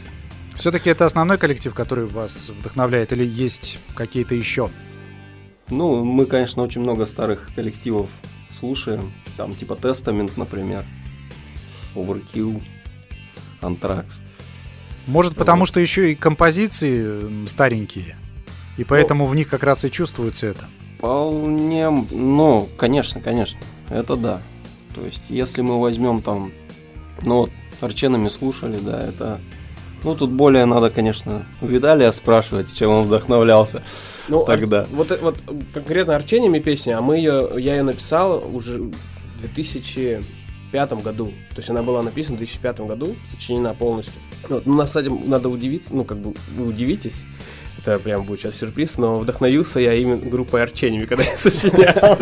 Все-таки 0.56 0.90
это 0.90 1.04
основной 1.04 1.38
коллектив, 1.38 1.72
который 1.72 2.06
вас 2.06 2.50
вдохновляет, 2.50 3.12
или 3.12 3.24
есть 3.24 3.78
какие-то 3.94 4.34
еще? 4.34 4.70
Ну, 5.70 6.04
мы, 6.04 6.26
конечно, 6.26 6.62
очень 6.62 6.80
много 6.80 7.06
старых 7.06 7.48
коллективов 7.54 8.08
слушаем. 8.50 9.12
Там 9.36 9.54
типа 9.54 9.74
Testament, 9.74 10.32
например. 10.36 10.84
Overkill, 11.94 12.60
Anthrax. 13.60 14.20
Может, 15.06 15.36
потому 15.36 15.64
что 15.66 15.80
еще 15.80 16.12
и 16.12 16.14
композиции 16.14 17.46
старенькие, 17.46 18.16
и 18.76 18.84
поэтому 18.84 19.26
в 19.26 19.34
них 19.34 19.48
как 19.48 19.62
раз 19.62 19.84
и 19.84 19.90
чувствуется 19.90 20.46
это. 20.46 20.64
Вполне, 20.98 21.88
ну, 22.10 22.68
конечно, 22.76 23.20
конечно, 23.20 23.60
это 23.88 24.16
да. 24.16 24.42
То 24.94 25.04
есть, 25.04 25.22
если 25.28 25.62
мы 25.62 25.80
возьмем 25.80 26.20
там, 26.20 26.52
ну 27.22 27.36
вот, 27.42 27.50
Арченами 27.80 28.28
слушали, 28.28 28.78
да, 28.78 29.00
это... 29.06 29.40
Ну, 30.04 30.14
тут 30.14 30.30
более 30.30 30.64
надо, 30.64 30.90
конечно, 30.90 31.44
у 31.60 31.66
Видалия 31.66 32.10
спрашивать, 32.12 32.72
чем 32.74 32.90
он 32.90 33.02
вдохновлялся 33.06 33.82
Ну, 34.28 34.44
тогда. 34.44 34.82
ар- 34.82 34.86
вот, 34.92 35.20
вот 35.20 35.38
конкретно 35.74 36.14
Арчениями 36.16 36.58
песня, 36.60 36.98
а 36.98 37.00
мы 37.00 37.16
ее, 37.16 37.48
я 37.58 37.76
ее 37.76 37.82
написал 37.82 38.44
уже 38.54 38.80
в 38.82 38.92
2005 40.70 41.02
году. 41.02 41.26
То 41.50 41.58
есть 41.58 41.70
она 41.70 41.82
была 41.82 42.02
написана 42.02 42.36
в 42.36 42.38
2005 42.38 42.80
году, 42.80 43.16
сочинена 43.30 43.74
полностью. 43.74 44.14
Вот, 44.48 44.66
ну, 44.66 44.74
на 44.74 44.84
кстати, 44.84 45.08
надо 45.08 45.48
удивиться, 45.48 45.94
ну, 45.94 46.04
как 46.04 46.18
бы 46.18 46.34
вы 46.56 46.66
удивитесь. 46.66 47.24
Это 47.78 47.98
прям 48.00 48.24
будет 48.24 48.40
сейчас 48.40 48.56
сюрприз, 48.56 48.98
но 48.98 49.20
вдохновился 49.20 49.78
я 49.78 49.94
именно 49.94 50.18
группой 50.18 50.62
Арчениями, 50.62 51.04
когда 51.04 51.24
я 51.24 51.36
сочинял. 51.36 52.18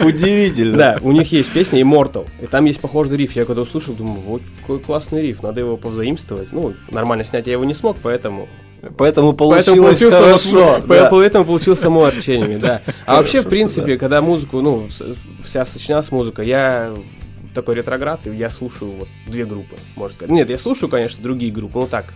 Удивительно. 0.00 0.76
Да, 0.76 0.98
у 1.02 1.12
них 1.12 1.30
есть 1.32 1.52
песня 1.52 1.80
Immortal, 1.82 2.26
и 2.40 2.46
там 2.46 2.64
есть 2.64 2.80
похожий 2.80 3.16
риф. 3.16 3.36
Я 3.36 3.44
когда 3.44 3.62
услышал, 3.62 3.94
думаю, 3.94 4.20
вот 4.20 4.42
какой 4.60 4.80
классный 4.80 5.20
риф, 5.20 5.42
надо 5.42 5.60
его 5.60 5.76
повзаимствовать. 5.76 6.50
Ну, 6.52 6.74
нормально 6.90 7.24
снять 7.24 7.46
я 7.46 7.52
его 7.52 7.64
не 7.64 7.74
смог, 7.74 7.98
поэтому 8.02 8.48
Поэтому 8.96 9.32
Поэтому 9.32 9.34
получилось 9.34 10.00
получился 10.00 10.18
хорошо. 10.18 10.80
да. 10.86 11.08
Поэтому 11.10 11.44
получился 11.44 11.82
само 11.82 12.04
Арчениями, 12.04 12.56
да. 12.56 12.82
А 13.04 13.16
вообще, 13.16 13.42
в 13.42 13.48
принципе, 13.48 13.98
когда 13.98 14.20
музыку, 14.20 14.60
ну, 14.60 14.88
вся 15.44 15.64
сочинялась 15.64 16.10
музыка, 16.12 16.42
я 16.42 16.92
такой 17.56 17.74
ретроград, 17.74 18.20
и 18.26 18.30
я 18.30 18.50
слушаю 18.50 18.92
вот 18.92 19.08
две 19.26 19.44
группы, 19.44 19.74
можно 19.96 20.14
сказать. 20.16 20.32
Нет, 20.32 20.48
я 20.48 20.58
слушаю, 20.58 20.88
конечно, 20.88 21.22
другие 21.22 21.50
группы, 21.52 21.78
ну 21.80 21.86
так, 21.88 22.06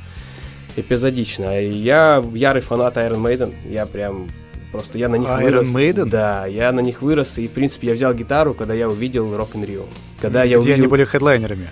эпизодично. 0.77 1.61
И 1.61 1.71
Я 1.73 2.23
ярый 2.33 2.63
фанат 2.63 2.97
Iron 2.97 3.21
Maiden, 3.23 3.53
я 3.69 3.87
прям 3.87 4.29
просто 4.71 4.99
я 4.99 5.09
на 5.09 5.17
них 5.17 5.29
Iron 5.29 5.43
вырос. 5.43 5.69
Maiden? 5.75 6.05
Да, 6.09 6.47
я 6.47 6.71
на 6.73 6.81
них 6.81 7.03
вырос, 7.03 7.39
и, 7.39 7.49
в 7.49 7.53
принципе, 7.53 7.89
я 7.89 7.95
взял 7.95 8.15
гитару, 8.15 8.55
когда 8.55 8.75
я 8.75 8.89
увидел 8.89 9.27
Rock 9.35 9.53
in 9.55 9.67
Rio. 9.67 9.87
Когда 10.21 10.45
я 10.45 10.59
Где 10.59 10.59
увидел... 10.59 10.75
они 10.85 10.87
были 10.87 11.05
хедлайнерами. 11.05 11.69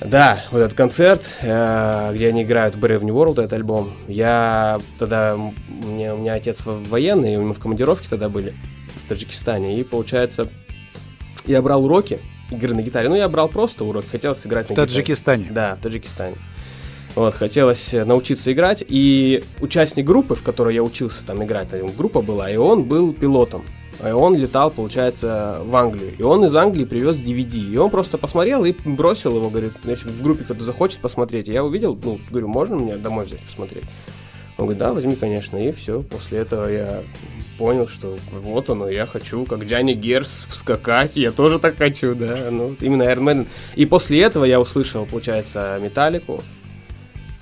Да, 0.00 0.44
вот 0.50 0.58
этот 0.58 0.76
концерт, 0.76 1.30
э, 1.40 2.10
где 2.14 2.28
они 2.28 2.42
играют 2.42 2.74
Brave 2.74 3.04
New 3.04 3.14
World, 3.14 3.32
этот 3.40 3.52
альбом. 3.54 3.92
Я 4.08 4.80
тогда, 4.98 5.38
мне, 5.68 6.12
у 6.12 6.18
меня 6.18 6.34
отец 6.34 6.64
во- 6.66 6.74
военный, 6.76 7.34
и 7.34 7.36
мы 7.36 7.54
в 7.54 7.60
командировке 7.60 8.06
тогда 8.10 8.28
были 8.28 8.54
в 8.96 9.08
Таджикистане, 9.08 9.78
и 9.78 9.84
получается, 9.84 10.48
я 11.46 11.62
брал 11.62 11.84
уроки 11.84 12.18
игры 12.56 12.74
на 12.74 12.82
гитаре. 12.82 13.08
Ну, 13.08 13.16
я 13.16 13.28
брал 13.28 13.48
просто 13.48 13.84
уроки, 13.84 14.06
хотел 14.10 14.34
сыграть 14.34 14.66
В 14.66 14.70
на 14.70 14.74
гитаре. 14.74 14.88
Таджикистане. 14.88 15.48
Да, 15.50 15.76
в 15.76 15.80
Таджикистане. 15.80 16.36
Вот, 17.14 17.34
хотелось 17.34 17.94
э, 17.94 18.04
научиться 18.04 18.52
играть, 18.52 18.84
и 18.86 19.44
участник 19.60 20.04
группы, 20.04 20.34
в 20.34 20.42
которой 20.42 20.74
я 20.74 20.82
учился 20.82 21.24
там 21.24 21.44
играть, 21.44 21.68
там 21.68 21.86
группа 21.96 22.20
была, 22.22 22.50
и 22.50 22.56
он 22.56 22.84
был 22.84 23.12
пилотом. 23.12 23.64
И 24.04 24.10
он 24.10 24.36
летал, 24.36 24.70
получается, 24.70 25.60
в 25.64 25.76
Англию. 25.76 26.14
И 26.18 26.22
он 26.22 26.44
из 26.44 26.54
Англии 26.56 26.84
привез 26.84 27.16
DVD. 27.16 27.58
И 27.58 27.76
он 27.76 27.90
просто 27.90 28.18
посмотрел 28.18 28.64
и 28.64 28.72
бросил 28.84 29.36
его, 29.36 29.48
говорит, 29.48 29.72
если 29.84 30.08
в 30.08 30.22
группе 30.22 30.42
кто-то 30.42 30.64
захочет 30.64 30.98
посмотреть. 30.98 31.48
И 31.48 31.52
я 31.52 31.64
увидел, 31.64 31.98
ну, 32.02 32.18
говорю, 32.28 32.48
можно 32.48 32.74
мне 32.76 32.96
домой 32.96 33.26
взять 33.26 33.40
посмотреть? 33.40 33.84
Он 34.56 34.66
говорит, 34.66 34.78
да, 34.78 34.92
возьми, 34.92 35.16
конечно. 35.16 35.56
И 35.56 35.72
все, 35.72 36.02
после 36.02 36.38
этого 36.38 36.68
я 36.68 37.02
понял, 37.58 37.88
что 37.88 38.16
вот 38.32 38.70
оно, 38.70 38.88
я 38.88 39.06
хочу, 39.06 39.44
как 39.44 39.64
Джанни 39.64 39.94
Герс, 39.94 40.46
вскакать, 40.48 41.16
я 41.16 41.32
тоже 41.32 41.58
так 41.58 41.76
хочу, 41.76 42.14
да, 42.14 42.48
ну, 42.50 42.76
именно 42.80 43.02
Iron 43.04 43.24
Maiden. 43.24 43.46
И 43.74 43.86
после 43.86 44.22
этого 44.22 44.44
я 44.44 44.60
услышал, 44.60 45.06
получается, 45.06 45.78
Металлику, 45.80 46.42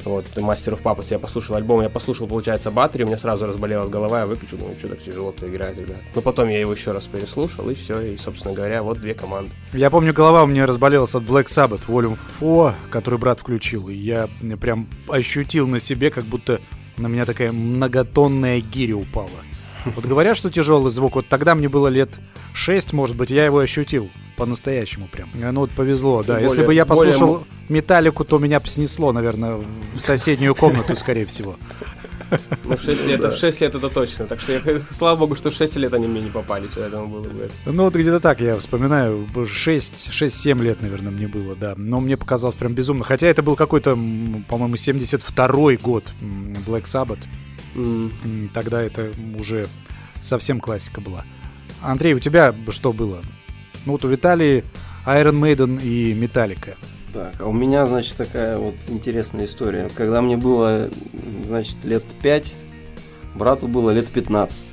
вот, 0.05 0.25
Мастеров 0.37 0.83
Папас, 0.83 1.11
я 1.11 1.19
послушал 1.19 1.57
альбом, 1.57 1.81
я 1.83 1.89
послушал, 1.89 2.27
получается, 2.27 2.71
Батари, 2.71 3.05
у 3.05 3.07
меня 3.07 3.19
сразу 3.19 3.45
разболелась 3.45 3.89
голова, 3.89 4.21
я 4.21 4.27
выключил, 4.27 4.59
думаю, 4.59 4.77
что 4.77 4.89
так 4.89 5.01
тяжело-то 5.01 5.49
играть, 5.49 5.79
ребят. 5.79 5.99
Но 6.15 6.23
потом 6.23 6.49
я 6.49 6.59
его 6.59 6.73
еще 6.73 6.91
раз 6.91 7.07
переслушал, 7.07 7.71
и 7.71 7.75
все, 7.75 8.01
и, 8.01 8.17
собственно 8.17 8.53
говоря, 8.53 8.83
вот 8.83 9.01
две 9.01 9.15
команды. 9.15 9.53
Я 9.73 9.91
помню, 9.91 10.13
голова 10.13 10.43
у 10.43 10.47
меня 10.47 10.67
разболелась 10.67 11.15
от 11.15 11.23
Black 11.23 11.47
Sabbath 11.47 11.87
Volume 11.87 12.19
4, 12.41 12.75
который 12.91 13.19
брат 13.19 13.41
включил. 13.41 13.89
И 13.89 13.95
я 13.95 14.29
прям 14.61 14.89
ощутил 15.09 15.69
на 15.69 15.79
себе, 15.79 16.11
как 16.11 16.25
будто 16.25 16.61
на 16.97 17.07
меня 17.07 17.25
такая 17.25 17.53
многотонная 17.53 18.61
гиря 18.61 18.97
упала. 18.97 19.31
Вот 19.85 20.05
говорят, 20.07 20.37
что 20.37 20.49
тяжелый 20.51 20.91
звук. 20.91 21.17
Вот 21.17 21.27
тогда 21.29 21.55
мне 21.57 21.69
было 21.69 21.89
лет 21.89 22.11
6, 22.55 22.93
может 22.93 23.17
быть, 23.17 23.31
я 23.31 23.45
его 23.45 23.59
ощутил 23.59 24.11
по-настоящему 24.37 25.09
прям. 25.09 25.29
Ну 25.35 25.61
вот 25.61 25.71
повезло, 25.73 26.23
да. 26.23 26.35
Более- 26.35 26.49
Если 26.49 26.65
бы 26.65 26.73
я 26.75 26.85
более 26.85 27.13
послушал 27.13 27.45
металлику, 27.69 28.25
то 28.25 28.39
меня 28.39 28.61
бы 28.61 28.69
снесло, 28.69 29.13
наверное, 29.13 29.57
в 29.95 29.99
соседнюю 29.99 30.55
комнату, 30.55 30.95
скорее 30.97 31.27
всего. 31.27 31.57
Ну, 32.65 32.77
в 32.77 32.81
6 32.81 33.07
лет, 33.07 33.21
в 33.21 33.37
6 33.37 33.61
лет 33.61 33.75
это 33.75 33.89
точно, 33.89 34.27
так 34.27 34.41
что 34.41 34.53
я, 34.53 34.61
слава 34.91 35.19
богу, 35.19 35.35
что 35.37 35.51
в 35.51 35.55
6 35.55 35.77
лет 35.77 35.95
они 35.95 36.07
мне 36.07 36.21
не 36.21 36.31
попались, 36.31 36.73
поэтому 36.75 37.09
было 37.09 37.23
бы. 37.23 37.51
Ну, 37.67 37.85
вот 37.85 37.95
где-то 37.95 38.21
так 38.21 38.41
я 38.41 38.57
вспоминаю. 38.59 39.27
6-7 39.35 40.63
лет, 40.63 40.81
наверное, 40.81 41.13
мне 41.13 41.29
было, 41.29 41.55
да. 41.55 41.75
Но 41.77 42.01
мне 42.01 42.17
показалось 42.17 42.55
прям 42.55 42.75
безумно. 42.75 43.05
Хотя 43.05 43.27
это 43.27 43.43
был 43.43 43.57
какой-то, 43.57 43.91
по-моему, 43.93 44.75
72-й 44.75 45.77
год 45.77 46.13
Black 46.67 46.85
Sabbath. 46.85 47.27
Тогда 48.53 48.83
это 48.83 49.13
уже 49.39 49.69
совсем 50.21 50.61
классика 50.61 51.01
была. 51.01 51.25
Андрей, 51.81 52.15
у 52.15 52.19
тебя 52.19 52.55
что 52.71 52.93
было? 52.93 53.21
Ну, 53.87 53.93
вот 53.93 54.05
у 54.05 54.09
Виталии 54.09 54.65
Iron 55.07 55.41
Maiden 55.41 55.83
и 55.83 56.15
Металлика. 56.15 56.77
Так, 57.13 57.35
а 57.41 57.47
у 57.47 57.53
меня, 57.53 57.87
значит, 57.87 58.17
такая 58.17 58.57
вот 58.57 58.75
интересная 58.89 59.45
история. 59.45 59.91
Когда 59.95 60.23
мне 60.23 60.39
было, 60.39 60.89
значит, 61.45 61.85
лет 61.85 62.05
5, 62.23 62.55
брату 63.35 63.69
было 63.69 63.91
лет 63.91 64.09
15. 64.09 64.65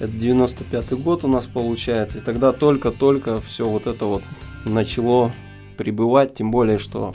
Это 0.00 0.12
95-й 0.12 0.96
год 0.96 1.24
у 1.24 1.28
нас 1.28 1.46
получается. 1.46 2.18
И 2.18 2.20
тогда 2.20 2.52
только-только 2.52 3.40
все 3.40 3.66
вот 3.66 3.86
это 3.86 4.04
вот 4.04 4.22
начало 4.66 5.32
прибывать. 5.78 6.34
Тем 6.34 6.50
более, 6.50 6.78
что 6.78 7.14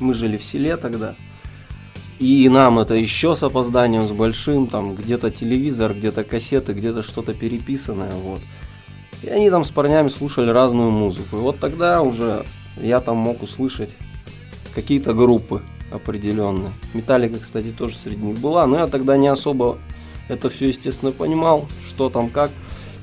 мы 0.00 0.14
жили 0.14 0.36
в 0.36 0.44
селе 0.44 0.76
тогда. 0.76 1.14
И 2.18 2.48
нам 2.48 2.80
это 2.80 2.94
еще 2.94 3.36
с 3.36 3.44
опозданием, 3.44 4.08
с 4.08 4.10
большим, 4.10 4.66
там 4.66 4.96
где-то 4.96 5.30
телевизор, 5.30 5.94
где-то 5.94 6.24
кассеты, 6.24 6.72
где-то 6.72 7.04
что-то 7.04 7.32
переписанное, 7.32 8.10
вот. 8.10 8.40
И 9.22 9.28
они 9.28 9.50
там 9.50 9.62
с 9.62 9.70
парнями 9.70 10.08
слушали 10.08 10.50
разную 10.50 10.90
музыку. 10.90 11.36
И 11.36 11.40
вот 11.40 11.60
тогда 11.60 12.02
уже 12.02 12.44
я 12.82 13.00
там 13.00 13.16
мог 13.16 13.42
услышать 13.42 13.90
какие-то 14.74 15.14
группы 15.14 15.62
определенные. 15.90 16.72
Металлика, 16.94 17.38
кстати, 17.38 17.70
тоже 17.70 17.96
среди 17.96 18.22
них 18.22 18.38
была, 18.38 18.66
но 18.66 18.78
я 18.78 18.86
тогда 18.86 19.16
не 19.16 19.28
особо 19.28 19.78
это 20.28 20.50
все, 20.50 20.68
естественно, 20.68 21.12
понимал, 21.12 21.66
что 21.86 22.10
там 22.10 22.30
как. 22.30 22.50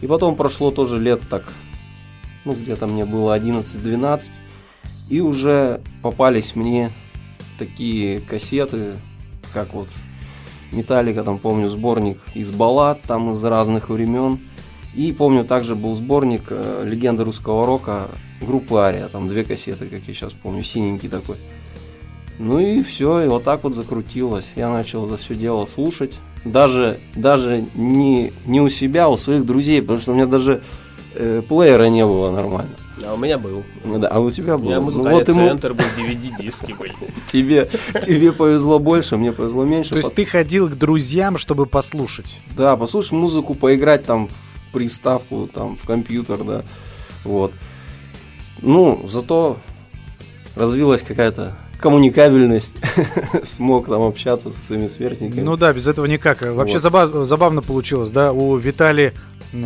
И 0.02 0.08
потом 0.08 0.36
прошло 0.36 0.72
тоже 0.72 1.00
лет 1.00 1.22
так, 1.30 1.52
ну, 2.44 2.54
где-то 2.54 2.86
мне 2.86 3.06
было 3.06 3.38
11-12, 3.38 4.30
и 5.10 5.20
уже 5.22 5.82
попались 6.02 6.56
мне 6.56 6.92
такие 7.58 8.20
кассеты, 8.20 8.94
как 9.54 9.74
вот 9.74 9.90
Металлика, 10.72 11.24
там 11.24 11.40
помню 11.40 11.68
сборник 11.68 12.20
из 12.34 12.52
баллад, 12.52 13.02
там 13.04 13.32
из 13.32 13.44
разных 13.44 13.90
времен. 13.90 14.40
И 14.94 15.12
помню, 15.12 15.46
также 15.46 15.76
был 15.76 15.94
сборник 15.96 16.44
э, 16.50 16.86
«Легенда 16.88 17.24
русского 17.24 17.66
рока» 17.66 18.08
группы 18.42 18.76
«Ария». 18.78 19.08
Там 19.08 19.28
две 19.28 19.44
кассеты, 19.44 19.88
как 19.88 20.02
я 20.08 20.14
сейчас 20.14 20.34
помню, 20.34 20.64
синенький 20.64 21.10
такой. 21.10 21.36
Ну 22.38 22.60
и 22.60 22.82
все, 22.84 23.22
и 23.22 23.28
вот 23.28 23.44
так 23.44 23.64
вот 23.64 23.74
закрутилось. 23.74 24.52
Я 24.56 24.70
начал 24.70 25.06
это 25.06 25.18
все 25.18 25.36
дело 25.36 25.66
слушать. 25.66 26.20
Даже, 26.44 26.98
даже 27.16 27.64
не, 27.76 28.34
не 28.46 28.62
у 28.62 28.70
себя, 28.70 29.06
а 29.06 29.08
у 29.08 29.18
своих 29.18 29.46
друзей, 29.46 29.82
потому 29.82 30.00
что 30.00 30.12
у 30.12 30.16
меня 30.16 30.26
даже 30.28 30.62
э, 31.16 31.42
плеера 31.48 31.86
не 31.86 32.06
было 32.06 32.32
нормально. 32.32 32.72
А 33.06 33.14
у 33.14 33.18
меня 33.18 33.38
был. 33.38 33.64
Ну 33.84 34.00
Да, 34.00 34.10
а 34.10 34.20
у 34.20 34.30
тебя 34.32 34.56
У 34.56 34.60
был. 34.60 34.66
меня 34.68 34.76
Ну 34.78 34.84
музыкальный 34.84 35.20
вот 35.20 35.28
ему- 35.30 35.48
центр 35.48 35.74
был, 35.74 35.86
DVD-диски 35.98 36.74
были. 36.74 36.94
тебе, 37.28 37.70
тебе 38.02 38.32
повезло 38.32 38.80
больше, 38.80 39.18
мне 39.18 39.32
повезло 39.32 39.64
меньше. 39.66 39.92
То 39.92 39.98
есть 39.98 40.14
ты 40.14 40.26
ходил 40.26 40.70
к 40.70 40.76
друзьям, 40.76 41.38
чтобы 41.38 41.66
послушать? 41.66 42.40
Да, 42.56 42.76
послушать 42.78 43.14
музыку, 43.14 43.54
поиграть 43.56 44.06
там 44.06 44.28
в 44.28 44.74
приставку, 44.74 45.50
там, 45.54 45.78
в 45.78 45.86
компьютер, 45.88 46.44
да. 46.44 46.64
Вот. 47.24 47.54
Ну, 48.62 49.06
зато 49.08 49.58
развилась 50.56 51.02
какая-то 51.02 51.56
коммуникабельность. 51.80 52.76
Смог 53.44 53.88
там 53.88 54.02
общаться 54.02 54.52
со 54.52 54.60
своими 54.60 54.88
сверстниками. 54.88 55.42
Ну 55.42 55.58
да, 55.58 55.74
без 55.74 55.88
этого 55.88 56.06
никак. 56.06 56.42
Вообще 56.42 56.78
Вот. 56.80 56.82
заба- 56.82 57.24
забавно 57.26 57.62
получилось, 57.62 58.12
да? 58.12 58.32
У 58.32 58.56
Витали 58.58 59.14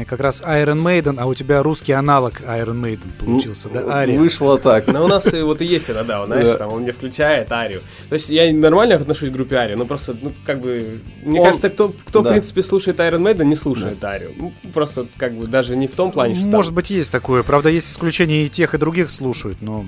как 0.05 0.19
раз 0.19 0.41
Iron 0.41 0.81
Maiden, 0.81 1.15
а 1.19 1.25
у 1.25 1.33
тебя 1.33 1.63
русский 1.63 1.91
аналог 1.93 2.41
Iron 2.41 2.81
Maiden 2.81 3.07
получился, 3.19 3.69
да? 3.69 3.81
Ну, 3.81 3.89
Ария. 3.89 4.19
Вышло 4.19 4.57
так. 4.59 4.87
Но 4.87 5.03
у 5.03 5.07
нас 5.07 5.33
и 5.33 5.41
вот 5.41 5.61
и 5.61 5.65
есть 5.65 5.89
это, 5.89 6.03
да, 6.03 6.25
знаешь, 6.25 6.47
Да. 6.47 6.57
там 6.57 6.73
он 6.73 6.83
мне 6.83 6.91
включает 6.91 7.51
Арию. 7.51 7.81
То 8.09 8.13
есть 8.13 8.29
я 8.29 8.51
нормально 8.53 8.95
отношусь 8.95 9.29
к 9.29 9.31
группе 9.31 9.55
Арию, 9.55 9.77
но 9.77 9.85
просто, 9.85 10.15
ну, 10.21 10.31
как 10.45 10.61
бы, 10.61 10.99
мне 11.23 11.41
кажется, 11.41 11.69
кто, 11.69 11.93
кто 12.05 12.21
да. 12.21 12.29
в 12.29 12.33
принципе, 12.33 12.61
слушает 12.61 12.99
Iron 12.99 13.21
Maiden, 13.21 13.45
не 13.45 13.55
слушает 13.55 14.03
Арию. 14.03 14.31
Ну, 14.37 14.53
просто, 14.73 15.07
как 15.17 15.33
бы, 15.33 15.47
даже 15.47 15.75
не 15.75 15.87
в 15.87 15.93
том 15.95 16.11
плане, 16.11 16.35
что 16.35 16.47
Может 16.47 16.73
быть, 16.73 16.89
есть 16.89 17.11
такое. 17.11 17.43
Правда, 17.43 17.69
есть 17.69 17.91
исключения 17.91 18.45
и 18.45 18.49
тех, 18.49 18.73
и 18.73 18.77
других 18.77 19.11
слушают, 19.11 19.57
но... 19.61 19.85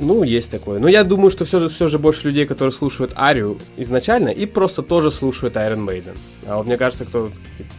Ну, 0.00 0.22
есть 0.22 0.50
такое. 0.50 0.78
Но 0.78 0.88
я 0.88 1.04
думаю, 1.04 1.30
что 1.30 1.44
все 1.44 1.60
же, 1.60 1.68
все 1.68 1.86
же 1.88 1.98
больше 1.98 2.26
людей, 2.28 2.46
которые 2.46 2.72
слушают 2.72 3.12
Арию 3.16 3.58
изначально, 3.76 4.28
и 4.28 4.46
просто 4.46 4.82
тоже 4.82 5.10
слушают 5.10 5.56
Iron 5.56 5.84
Maiden. 5.84 6.16
А 6.46 6.56
вот 6.58 6.66
мне 6.66 6.76
кажется, 6.76 7.04
кто 7.04 7.30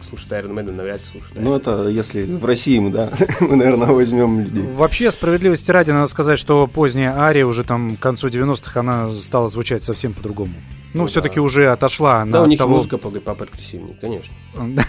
слушает 0.08 0.44
Iron 0.44 0.54
Maiden, 0.54 0.72
навряд 0.72 0.98
ли 1.00 1.06
слушает 1.10 1.36
Iron 1.36 1.42
Ну, 1.42 1.54
это 1.54 1.88
если 1.88 2.24
в 2.24 2.44
России 2.44 2.78
мы, 2.78 2.90
да, 2.90 3.10
мы, 3.40 3.56
наверное, 3.56 3.88
возьмем 3.88 4.40
людей. 4.40 4.64
Вообще, 4.74 5.10
справедливости 5.12 5.70
ради, 5.70 5.90
надо 5.90 6.06
сказать, 6.08 6.38
что 6.38 6.66
поздняя 6.66 7.16
Ария 7.18 7.46
уже 7.46 7.64
там 7.64 7.96
к 7.96 8.00
концу 8.00 8.28
90-х, 8.28 8.80
она 8.80 9.12
стала 9.12 9.48
звучать 9.48 9.82
совсем 9.82 10.12
по-другому. 10.12 10.54
Ну, 10.94 11.02
Ну 11.02 11.06
все-таки 11.08 11.36
да. 11.36 11.42
уже 11.42 11.70
отошла 11.70 12.20
Да, 12.24 12.38
на 12.38 12.42
у 12.42 12.46
них 12.46 12.58
того... 12.58 12.76
музыка 12.76 12.96
пог- 12.96 13.20
попрогрессивнее, 13.20 13.96
конечно. 14.00 14.32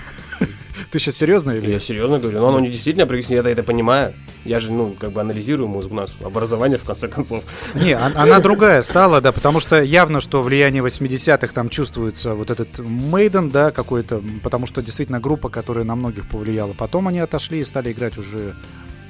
Ты 0.92 1.00
сейчас 1.00 1.16
серьезно 1.18 1.52
или... 1.52 1.72
Я 1.72 1.80
серьезно 1.80 2.20
говорю, 2.20 2.40
но 2.40 2.50
оно 2.50 2.60
не 2.60 2.70
действительно 2.70 3.06
прогрессивнее, 3.08 3.44
я 3.44 3.52
это 3.52 3.64
понимаю. 3.64 4.14
Я 4.46 4.60
же, 4.60 4.72
ну, 4.72 4.96
как 5.00 5.12
бы 5.12 5.22
анализирую 5.22 5.68
музыку, 5.68 5.94
у 5.94 5.98
нас 5.98 6.14
образование, 6.24 6.78
в 6.78 6.84
конце 6.84 7.08
концов. 7.08 7.44
Не, 7.76 7.96
он- 7.98 8.14
она 8.16 8.40
другая 8.40 8.82
стала, 8.82 9.22
да, 9.22 9.32
потому 9.32 9.60
что 9.60 9.82
явно, 9.82 10.22
что 10.22 10.42
влияние 10.42 10.82
80-х 10.84 11.54
там 11.54 11.70
чувствуется 11.70 12.34
вот 12.36 12.50
этот 12.50 12.80
Мейден, 12.80 13.50
да, 13.50 13.72
какой-то, 13.72 14.22
потому 14.44 14.66
что 14.66 14.82
действительно 14.82 15.20
группа, 15.20 15.50
которая 15.50 15.84
на 15.84 15.96
многих 15.96 16.28
повлияла. 16.28 16.74
Потом 16.74 17.08
они 17.08 17.20
отошли 17.20 17.60
и 17.60 17.64
стали 17.66 17.92
играть 17.92 18.18
уже, 18.18 18.56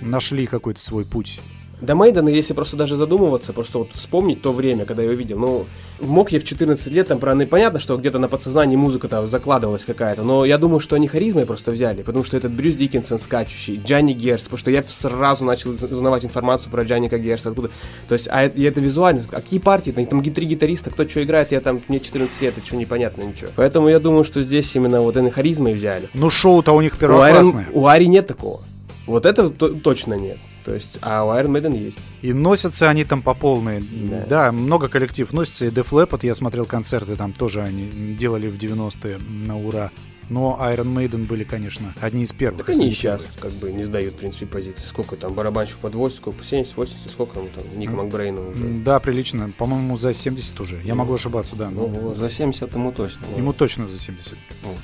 нашли 0.02 0.46
какой-то 0.48 0.80
свой 0.82 1.06
путь. 1.06 1.40
Да 1.82 1.96
Мейдена, 1.96 2.28
если 2.30 2.54
просто 2.54 2.76
даже 2.76 2.96
задумываться, 2.98 3.54
просто 3.54 3.80
вот 3.80 3.92
вспомнить 3.94 4.42
то 4.42 4.52
время, 4.52 4.84
когда 4.86 5.02
я 5.02 5.10
его 5.10 5.18
видел, 5.18 5.40
ну, 5.40 5.66
мог 6.02 6.32
я 6.34 6.40
в 6.40 6.44
14 6.44 6.88
лет, 6.88 7.08
там, 7.08 7.20
про... 7.20 7.36
понятно, 7.46 7.80
что 7.80 7.96
где-то 7.98 8.20
на 8.20 8.28
подсознании 8.28 8.76
музыка 8.76 9.08
там 9.08 9.28
закладывалась 9.28 9.86
какая-то, 9.86 10.24
но 10.24 10.44
я 10.44 10.58
думаю, 10.58 10.82
что 10.82 10.98
они 10.98 11.08
харизмой 11.08 11.46
просто 11.46 11.72
взяли, 11.72 12.02
потому 12.04 12.26
что 12.26 12.36
этот 12.36 12.52
Брюс 12.52 12.74
Диккенсон 12.76 13.18
скачущий, 13.20 13.80
Джанни 13.86 14.12
Герс, 14.12 14.44
потому 14.44 14.58
что 14.58 14.72
я 14.72 14.84
сразу 14.84 15.46
начал 15.46 15.72
уз- 15.72 15.84
узнавать 15.84 16.26
информацию 16.26 16.70
про 16.70 16.84
Джанника 16.84 17.18
Герса, 17.18 17.50
откуда, 17.50 17.70
то 18.10 18.14
есть, 18.14 18.28
а 18.30 18.44
это, 18.44 18.60
и 18.60 18.64
это 18.64 18.82
визуально, 18.82 19.22
какие 19.30 19.60
партии, 19.62 19.92
там, 19.92 20.06
там 20.06 20.22
три 20.24 20.46
гитариста, 20.48 20.92
кто 20.92 21.08
что 21.08 21.24
играет, 21.24 21.54
я 21.54 21.62
там, 21.62 21.82
мне 21.88 22.00
14 22.02 22.42
лет, 22.42 22.58
это 22.58 22.66
что, 22.66 22.76
непонятно 22.76 23.24
ничего. 23.24 23.52
Поэтому 23.56 23.88
я 23.88 24.00
думаю, 24.00 24.26
что 24.26 24.42
здесь 24.42 24.76
именно 24.76 25.02
вот 25.02 25.16
они 25.16 25.30
харизмой 25.30 25.74
взяли. 25.76 26.10
Ну, 26.14 26.30
шоу-то 26.30 26.74
у 26.74 26.82
них 26.82 26.94
У 26.94 26.96
Iron- 26.98 27.00
первоклассное. 27.00 27.68
у 27.74 27.88
Ари 27.88 28.06
нет 28.06 28.28
такого. 28.28 28.62
Вот 29.08 29.26
это 29.26 29.50
то- 29.50 29.70
точно 29.70 30.16
нет. 30.16 30.38
То 30.66 30.74
есть, 30.76 30.98
а 31.02 31.24
у 31.26 31.30
Iron 31.30 31.48
Maiden 31.52 31.78
есть. 31.78 32.00
И 32.22 32.34
носятся 32.34 32.90
они 32.90 33.04
там 33.06 33.22
по 33.22 33.34
полной. 33.34 33.82
Да, 33.82 34.26
Да. 34.28 34.52
много 34.52 34.88
коллектив 34.90 35.32
носится. 35.34 35.66
И 35.66 35.70
Def 35.70 35.90
Leppard, 35.92 36.20
я 36.26 36.36
смотрел 36.36 36.66
концерты, 36.66 37.16
там 37.16 37.34
тоже 37.34 37.62
они 37.62 37.90
делали 38.18 38.48
в 38.48 38.58
90-е 38.58 39.18
на 39.20 39.58
ура. 39.60 39.92
Но 40.32 40.60
Iron 40.62 40.94
Maiden 40.94 41.26
были, 41.26 41.44
конечно, 41.44 41.96
одни 42.00 42.22
из 42.22 42.34
первых. 42.34 42.60
Так 42.60 42.70
они 42.76 42.86
не 42.86 42.92
сейчас 42.92 43.24
первые. 43.24 43.42
как 43.42 43.52
бы 43.54 43.72
не 43.72 43.84
сдают, 43.84 44.14
в 44.14 44.18
принципе, 44.18 44.46
позиции. 44.46 44.86
Сколько 44.86 45.16
там 45.16 45.34
барабанщик 45.34 45.78
под 45.78 45.96
80, 45.96 46.18
сколько, 46.22 46.38
по 46.38 46.44
70, 46.44 46.78
80, 46.78 47.10
сколько 47.12 47.40
ему 47.40 47.50
там, 47.56 47.64
Ник 47.80 47.90
М. 47.90 47.96
Макбрейна 47.98 48.48
уже. 48.50 48.64
Да, 48.64 49.00
прилично. 49.00 49.52
По-моему, 49.58 49.98
за 49.98 50.14
70 50.14 50.60
уже. 50.62 50.80
Я 50.84 50.94
Ну. 50.94 51.00
могу 51.00 51.16
ошибаться, 51.16 51.56
да. 51.56 51.72
Ну 51.72 51.88
вот. 51.88 52.16
За 52.16 52.30
70 52.30 52.72
ему 52.76 52.92
точно. 52.92 53.26
Ему 53.36 53.54
точно 53.54 53.88
за 53.88 53.98
70. 53.98 54.38
Вот. 54.64 54.78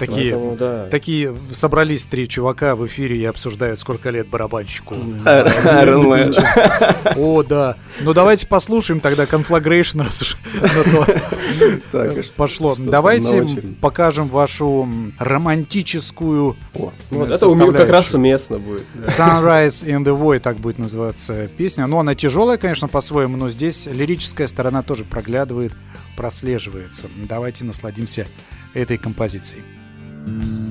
Такие, 0.00 0.32
Поэтому, 0.32 0.56
да. 0.56 0.86
такие 0.86 1.36
собрались 1.52 2.06
три 2.06 2.26
чувака 2.26 2.74
в 2.74 2.86
эфире 2.86 3.18
и 3.18 3.24
обсуждают, 3.26 3.78
сколько 3.78 4.08
лет 4.08 4.28
барабанщику. 4.28 4.94
О, 7.16 7.42
да. 7.42 7.76
Ну 8.00 8.14
давайте 8.14 8.46
послушаем 8.46 9.00
тогда 9.00 9.24
Conflagration, 9.24 10.02
раз 10.02 10.22
уж 10.22 10.38
пошло. 12.36 12.74
Давайте 12.78 13.46
покажем 13.82 14.28
вашу 14.28 14.88
романтическую 15.18 16.56
О, 16.74 16.92
Ну 17.10 17.18
вот 17.18 17.30
это 17.30 17.46
у 17.46 17.54
меня 17.54 17.72
как 17.72 17.90
раз 17.90 18.14
уместно 18.14 18.58
будет. 18.58 18.84
Sunrise 19.04 19.84
in 19.84 20.02
the 20.02 20.18
Void, 20.18 20.40
так 20.40 20.56
будет 20.56 20.78
называться 20.78 21.46
песня. 21.58 21.86
Ну, 21.86 21.98
она 21.98 22.14
тяжелая, 22.14 22.56
конечно, 22.56 22.88
по-своему, 22.88 23.36
но 23.36 23.50
здесь 23.50 23.84
лирическая 23.84 24.48
сторона 24.48 24.82
тоже 24.82 25.04
проглядывает, 25.04 25.72
прослеживается. 26.16 27.08
Давайте 27.28 27.66
насладимся 27.66 28.26
этой 28.72 28.96
композицией. 28.96 29.62
Bye. 30.26 30.69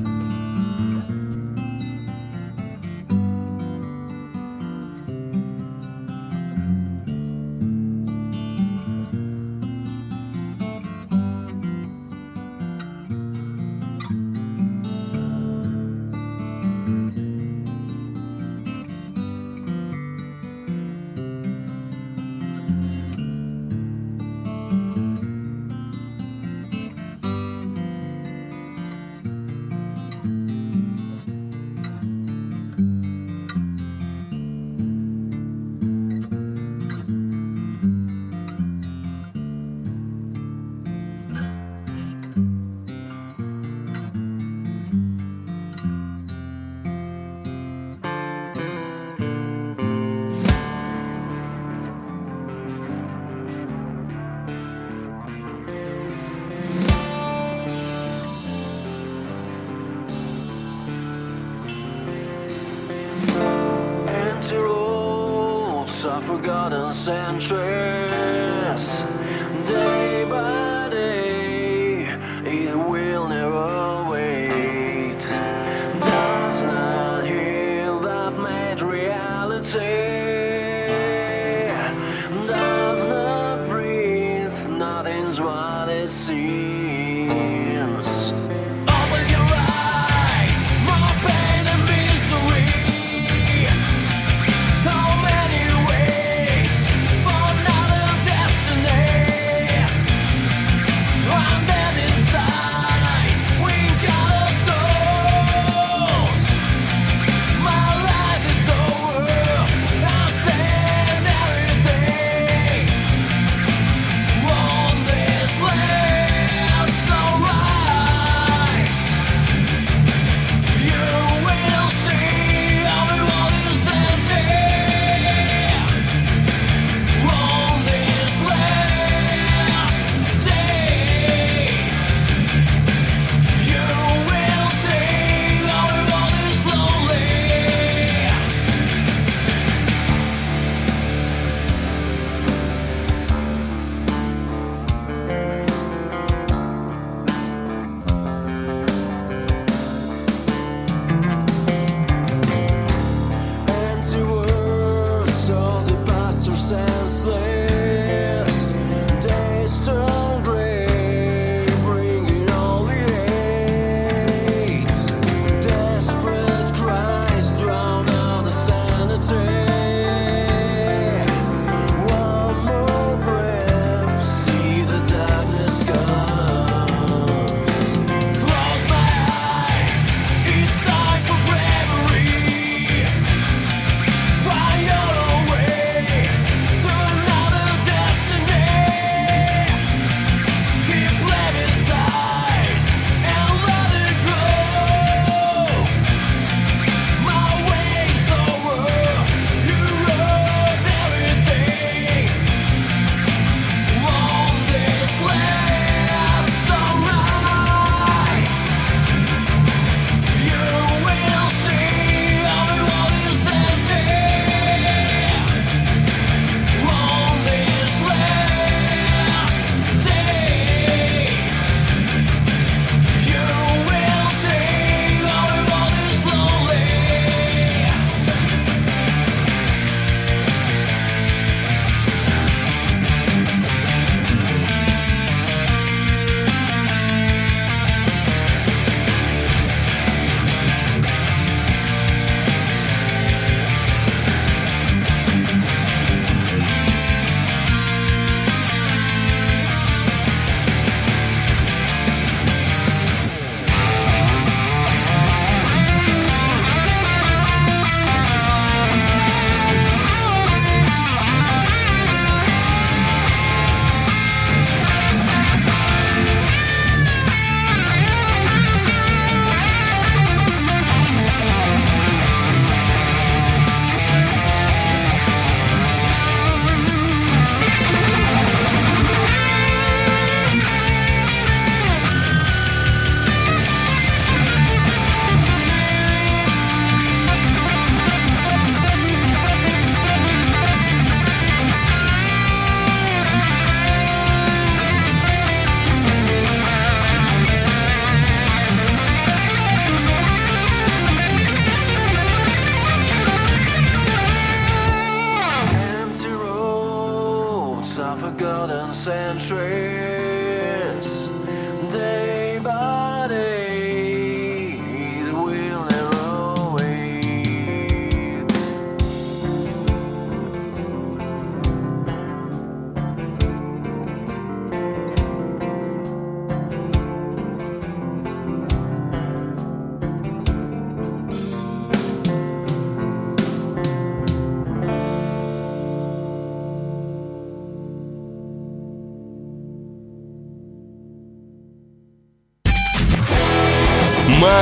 forgotten 66.29 66.93
century. 66.93 67.98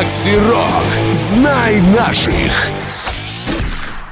Макси 0.07 0.37
Рок. 0.37 1.13
Знай 1.13 1.81
наших. 1.81 2.31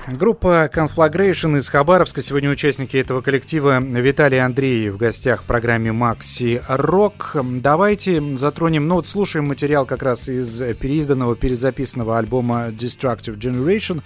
Группа 0.10 0.70
Conflagration 0.70 1.58
из 1.58 1.70
Хабаровска. 1.70 2.22
Сегодня 2.22 2.50
участники 2.50 2.98
этого 2.98 3.22
коллектива 3.22 3.80
Виталий 3.80 4.44
Андреев 4.44 4.96
в 4.96 4.98
гостях 4.98 5.44
в 5.44 5.46
программе 5.46 5.94
Макси 5.94 6.62
Рок. 6.68 7.38
Давайте 7.42 8.22
затронем, 8.36 8.90
ну 8.90 8.96
вот 8.96 9.08
слушаем 9.08 9.48
материал 9.48 9.86
как 9.86 10.04
раз 10.04 10.28
из 10.28 10.62
переизданного, 10.76 11.38
перезаписанного 11.38 12.18
альбома 12.18 12.72
Destructive 12.72 13.38
Generation. 13.38 14.04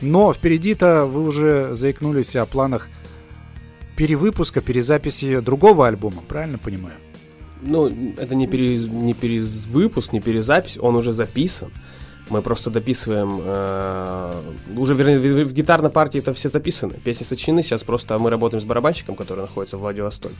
Но 0.00 0.32
впереди-то 0.32 1.04
вы 1.04 1.24
уже 1.24 1.74
заикнулись 1.74 2.36
о 2.36 2.46
планах 2.46 2.88
перевыпуска, 3.96 4.60
перезаписи 4.60 5.40
другого 5.40 5.88
альбома, 5.88 6.22
правильно 6.28 6.58
понимаю? 6.58 6.94
Ну, 7.66 7.88
это 8.16 8.34
не, 8.34 8.46
перез, 8.46 8.86
не 8.86 9.14
перевыпуск, 9.14 10.12
не 10.12 10.20
перезапись, 10.20 10.78
он 10.78 10.96
уже 10.96 11.12
записан. 11.12 11.70
Мы 12.30 12.40
просто 12.40 12.70
дописываем, 12.70 13.40
э, 13.42 14.42
уже 14.76 14.94
вернее, 14.94 15.18
в, 15.18 15.48
в 15.48 15.52
гитарной 15.52 15.90
партии 15.90 16.18
это 16.18 16.32
все 16.32 16.48
записаны. 16.48 16.94
Песни 16.94 17.24
сочинены, 17.24 17.62
сейчас 17.62 17.82
просто 17.84 18.18
мы 18.18 18.30
работаем 18.30 18.62
с 18.62 18.64
барабанщиком, 18.64 19.14
который 19.14 19.40
находится 19.40 19.76
в 19.76 19.80
Владивостоке. 19.80 20.34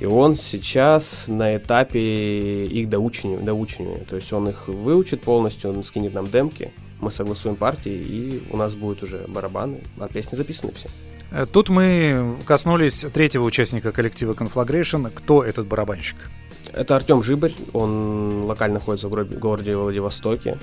И 0.00 0.04
он 0.06 0.36
сейчас 0.36 1.26
на 1.28 1.56
этапе 1.56 2.66
их 2.66 2.88
доучивания, 2.88 3.38
доучивания. 3.38 4.04
То 4.08 4.16
есть 4.16 4.32
он 4.32 4.48
их 4.48 4.68
выучит 4.68 5.22
полностью, 5.22 5.70
он 5.70 5.82
скинет 5.82 6.14
нам 6.14 6.30
демки, 6.30 6.72
мы 7.00 7.10
согласуем 7.10 7.56
партии, 7.56 7.92
и 7.92 8.42
у 8.50 8.56
нас 8.56 8.74
будет 8.74 9.02
уже 9.02 9.24
барабаны, 9.28 9.80
а 9.98 10.08
песни 10.08 10.36
записаны 10.36 10.72
все. 10.72 10.88
Э, 11.30 11.46
Тут 11.50 11.68
мы 11.68 12.36
коснулись 12.46 13.06
третьего 13.12 13.44
участника 13.44 13.92
коллектива 13.92 14.34
Conflagration. 14.34 15.10
Кто 15.14 15.42
этот 15.44 15.66
барабанщик? 15.66 16.16
Это 16.72 16.96
Артем 16.96 17.22
Жибарь, 17.22 17.54
он 17.72 18.44
локально 18.44 18.74
находится 18.74 19.08
в 19.08 19.38
городе, 19.38 19.76
Владивостоке. 19.76 20.58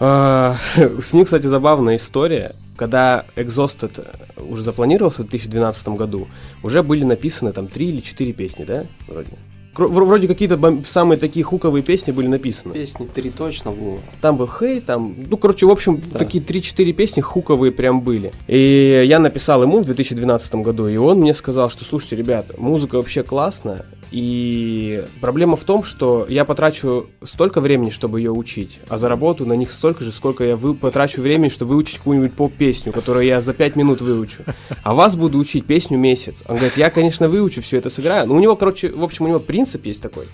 А, 0.00 0.56
С 1.00 1.12
ним, 1.12 1.24
кстати, 1.24 1.46
забавная 1.46 1.96
история. 1.96 2.52
Когда 2.76 3.26
Exhausted 3.36 4.08
уже 4.36 4.62
запланировался 4.62 5.22
в 5.22 5.26
2012 5.26 5.88
году, 5.90 6.28
уже 6.62 6.82
были 6.82 7.04
написаны 7.04 7.52
там 7.52 7.68
три 7.68 7.90
или 7.90 8.00
четыре 8.00 8.32
песни, 8.32 8.64
да, 8.64 8.86
вроде? 9.06 9.28
Вроде 9.74 10.28
какие-то 10.28 10.56
бом- 10.56 10.84
самые 10.86 11.18
такие 11.18 11.44
хуковые 11.44 11.82
песни 11.82 12.12
были 12.12 12.26
написаны. 12.26 12.74
Песни 12.74 13.06
три 13.06 13.30
точно 13.30 13.70
было. 13.70 14.00
Там 14.20 14.36
был 14.36 14.46
Хей, 14.46 14.80
там, 14.80 15.14
ну, 15.30 15.36
короче, 15.38 15.64
в 15.66 15.70
общем, 15.70 15.98
такие 16.18 16.44
3-4 16.44 16.92
песни 16.92 17.20
хуковые 17.22 17.72
прям 17.72 18.02
были. 18.02 18.32
И 18.48 19.04
я 19.06 19.18
написал 19.18 19.62
ему 19.62 19.80
в 19.80 19.84
2012 19.84 20.56
году, 20.56 20.88
и 20.88 20.96
он 20.98 21.20
мне 21.20 21.32
сказал, 21.32 21.70
что, 21.70 21.84
слушайте, 21.84 22.16
ребят, 22.16 22.58
музыка 22.58 22.96
вообще 22.96 23.22
классная, 23.22 23.86
и 24.12 25.06
проблема 25.20 25.56
в 25.56 25.64
том, 25.64 25.82
что 25.82 26.26
я 26.28 26.44
потрачу 26.44 27.08
столько 27.24 27.60
времени, 27.60 27.90
чтобы 27.90 28.20
ее 28.20 28.30
учить, 28.30 28.78
а 28.88 28.98
заработаю 28.98 29.48
на 29.48 29.54
них 29.54 29.72
столько 29.72 30.04
же, 30.04 30.12
сколько 30.12 30.44
я 30.44 30.56
вы, 30.56 30.74
потрачу 30.74 31.22
времени, 31.22 31.48
чтобы 31.48 31.72
выучить 31.72 31.96
какую-нибудь 31.96 32.34
поп-песню, 32.34 32.92
которую 32.92 33.24
я 33.24 33.40
за 33.40 33.54
5 33.54 33.74
минут 33.76 34.02
выучу. 34.02 34.44
А 34.82 34.94
вас 34.94 35.16
буду 35.16 35.38
учить 35.38 35.64
песню 35.64 35.96
месяц. 35.96 36.44
Он 36.46 36.56
говорит, 36.56 36.76
я, 36.76 36.90
конечно, 36.90 37.28
выучу, 37.28 37.62
все 37.62 37.78
это 37.78 37.88
сыграю. 37.88 38.28
Но 38.28 38.34
у 38.34 38.40
него, 38.40 38.54
короче, 38.54 38.90
в 38.90 39.02
общем, 39.02 39.24
у 39.24 39.28
него 39.28 39.38
принцип 39.38 39.86
есть 39.86 40.02
такой. 40.02 40.26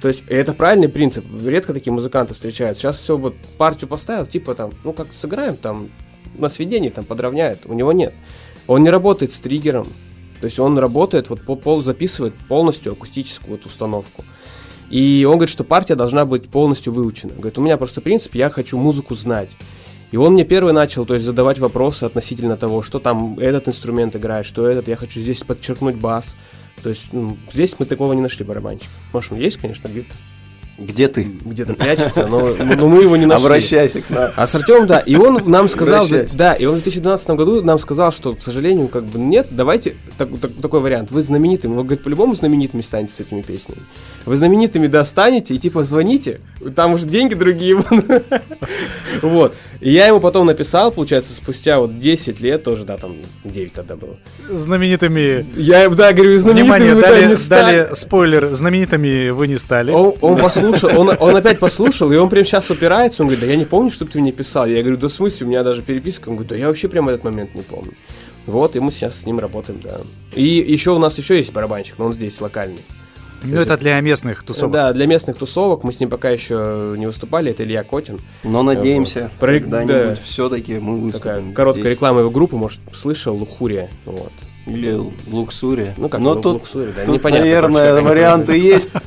То 0.00 0.08
есть 0.08 0.24
это 0.26 0.52
правильный 0.52 0.88
принцип. 0.88 1.24
Редко 1.44 1.72
такие 1.72 1.92
музыканты 1.92 2.34
встречаются. 2.34 2.82
Сейчас 2.82 2.98
все 2.98 3.16
вот 3.16 3.34
партию 3.58 3.88
поставил, 3.88 4.26
типа 4.26 4.54
там, 4.54 4.72
ну 4.82 4.92
как 4.92 5.08
сыграем 5.12 5.56
там 5.56 5.88
на 6.36 6.48
сведении 6.48 6.88
там 6.88 7.04
подровняет. 7.04 7.60
У 7.66 7.74
него 7.74 7.92
нет. 7.92 8.14
Он 8.66 8.82
не 8.82 8.90
работает 8.90 9.32
с 9.32 9.38
триггером. 9.38 9.88
То 10.40 10.46
есть 10.46 10.58
он 10.58 10.78
работает, 10.78 11.28
вот 11.28 11.42
по- 11.42 11.56
пол 11.56 11.82
записывает 11.82 12.34
полностью 12.48 12.92
акустическую 12.92 13.52
вот 13.52 13.66
установку. 13.66 14.24
И 14.90 15.24
он 15.28 15.36
говорит, 15.36 15.52
что 15.52 15.64
партия 15.64 15.94
должна 15.94 16.24
быть 16.24 16.48
полностью 16.48 16.92
выучена. 16.92 17.32
Говорит, 17.34 17.58
у 17.58 17.62
меня 17.62 17.76
просто 17.76 18.00
принцип, 18.00 18.34
я 18.34 18.50
хочу 18.50 18.76
музыку 18.76 19.14
знать. 19.14 19.50
И 20.10 20.16
он 20.16 20.32
мне 20.32 20.44
первый 20.44 20.72
начал, 20.72 21.06
то 21.06 21.14
есть 21.14 21.24
задавать 21.24 21.58
вопросы 21.60 22.04
относительно 22.04 22.56
того, 22.56 22.82
что 22.82 22.98
там 22.98 23.38
этот 23.38 23.68
инструмент 23.68 24.16
играет, 24.16 24.44
что 24.44 24.66
этот, 24.66 24.88
я 24.88 24.96
хочу 24.96 25.20
здесь 25.20 25.38
подчеркнуть 25.40 25.96
бас. 25.96 26.34
То 26.82 26.88
есть 26.88 27.12
ну, 27.12 27.36
здесь 27.52 27.76
мы 27.78 27.86
такого 27.86 28.12
не 28.14 28.20
нашли 28.20 28.44
барабанщика. 28.44 28.90
Может, 29.12 29.32
он 29.32 29.38
есть, 29.38 29.58
конечно, 29.58 29.86
где-то, 29.86 30.12
Где 30.80 31.08
ты? 31.08 31.24
где-то 31.44 31.74
прячется, 31.74 32.26
но, 32.26 32.54
но 32.58 32.88
мы 32.88 33.02
его 33.02 33.16
не 33.16 33.26
нашли. 33.26 33.44
Обращайся 33.46 34.00
к 34.00 34.08
нам. 34.10 34.30
А 34.34 34.46
с 34.46 34.54
Артемом, 34.54 34.86
да, 34.86 34.98
и 35.00 35.14
он 35.14 35.42
нам 35.50 35.68
сказал, 35.68 36.02
Обращайся. 36.04 36.36
да, 36.36 36.54
и 36.54 36.64
он 36.64 36.72
в 36.76 36.82
2012 36.82 37.30
году 37.30 37.62
нам 37.62 37.78
сказал, 37.78 38.12
что, 38.12 38.34
к 38.34 38.42
сожалению, 38.42 38.88
как 38.88 39.04
бы 39.04 39.18
нет, 39.18 39.48
давайте 39.50 39.96
так- 40.16 40.30
так- 40.40 40.52
такой 40.60 40.80
вариант, 40.80 41.10
вы 41.10 41.22
знаменитыми, 41.22 41.74
вы, 41.74 41.82
говорит, 41.84 42.02
по-любому 42.02 42.34
знаменитыми 42.34 42.80
станете 42.80 43.12
с 43.12 43.20
этими 43.20 43.42
песнями. 43.42 43.82
Вы 44.26 44.36
знаменитыми 44.36 44.86
достанете 44.86 45.54
и 45.54 45.58
типа 45.58 45.82
звоните, 45.82 46.40
там 46.74 46.94
уже 46.94 47.06
деньги 47.06 47.34
другие. 47.34 47.82
Вот. 49.22 49.54
И 49.80 49.92
я 49.92 50.06
ему 50.06 50.20
потом 50.20 50.46
написал, 50.46 50.92
получается, 50.92 51.34
спустя 51.34 51.78
вот 51.78 51.98
10 51.98 52.40
лет, 52.40 52.64
тоже, 52.64 52.84
да, 52.84 52.96
там 52.96 53.16
9 53.44 53.72
тогда 53.72 53.96
было. 53.96 54.16
Знаменитыми... 54.48 55.46
Я, 55.56 55.88
да, 55.90 56.12
говорю, 56.12 56.38
знаменитыми 56.38 56.78
Внимание, 56.78 56.94
дали, 56.94 57.26
не 57.26 57.36
стали. 57.36 57.82
дали 57.82 57.94
спойлер, 57.94 58.54
знаменитыми 58.54 59.30
вы 59.30 59.48
не 59.48 59.58
стали. 59.58 59.90
Он, 59.90 60.14
он 60.20 60.38
послушал, 60.38 60.98
он, 60.98 61.10
он 61.18 61.36
опять 61.36 61.58
послушал, 61.58 62.12
и 62.12 62.16
он 62.16 62.28
прям 62.30 62.44
сейчас 62.44 62.70
упирается, 62.70 63.22
он 63.22 63.28
говорит, 63.28 63.44
да 63.44 63.50
я 63.50 63.56
не 63.56 63.64
помню, 63.64 63.90
чтобы 63.90 64.10
ты 64.10 64.20
мне 64.20 64.32
писал. 64.32 64.66
Я 64.66 64.80
говорю, 64.80 64.96
да 64.96 65.08
в 65.08 65.12
смысле, 65.12 65.46
у 65.46 65.50
меня 65.50 65.62
даже 65.62 65.82
переписка. 65.82 66.28
Он 66.28 66.36
говорит, 66.36 66.50
да 66.50 66.56
я 66.56 66.68
вообще 66.68 66.88
прям 66.88 67.08
этот 67.08 67.24
момент 67.24 67.54
не 67.54 67.62
помню. 67.62 67.92
Вот, 68.46 68.76
и 68.76 68.80
мы 68.80 68.90
сейчас 68.90 69.20
с 69.20 69.26
ним 69.26 69.38
работаем, 69.38 69.80
да. 69.82 70.00
И 70.34 70.44
еще 70.44 70.92
у 70.92 70.98
нас 70.98 71.18
еще 71.18 71.36
есть 71.36 71.52
барабанщик, 71.52 71.96
но 71.98 72.06
он 72.06 72.12
здесь 72.12 72.40
локальный. 72.40 72.82
Ну, 73.42 73.58
это 73.60 73.76
для 73.78 74.00
местных 74.00 74.42
тусовок. 74.42 74.72
Да, 74.72 74.92
для 74.92 75.06
местных 75.06 75.36
тусовок 75.36 75.82
мы 75.84 75.92
с 75.92 76.00
ним 76.00 76.10
пока 76.10 76.30
еще 76.30 76.94
не 76.98 77.06
выступали, 77.06 77.50
это 77.50 77.64
Илья 77.64 77.82
Котин. 77.84 78.20
Но 78.44 78.62
надеемся, 78.62 79.30
Про- 79.38 79.58
когда-нибудь 79.60 79.94
да. 79.94 80.18
все-таки 80.24 80.78
мы 80.78 81.10
Такая 81.12 81.36
выступим 81.36 81.54
короткая 81.54 81.82
здесь. 81.84 81.92
реклама 81.94 82.20
его 82.20 82.30
группы, 82.30 82.56
может, 82.56 82.80
слышал, 82.92 83.36
Лухурия. 83.36 83.90
Вот. 84.04 84.32
Или 84.70 85.00
Луксурия. 85.26 85.94
Ну, 85.96 86.08
как 86.08 86.20
Но 86.20 86.34
Лу- 86.34 86.42
тут, 86.42 86.52
Луксурия, 86.54 86.92
да, 86.94 87.04
тут, 87.04 87.22
наверное, 87.24 88.00
варианты 88.02 88.56
есть. 88.56 88.92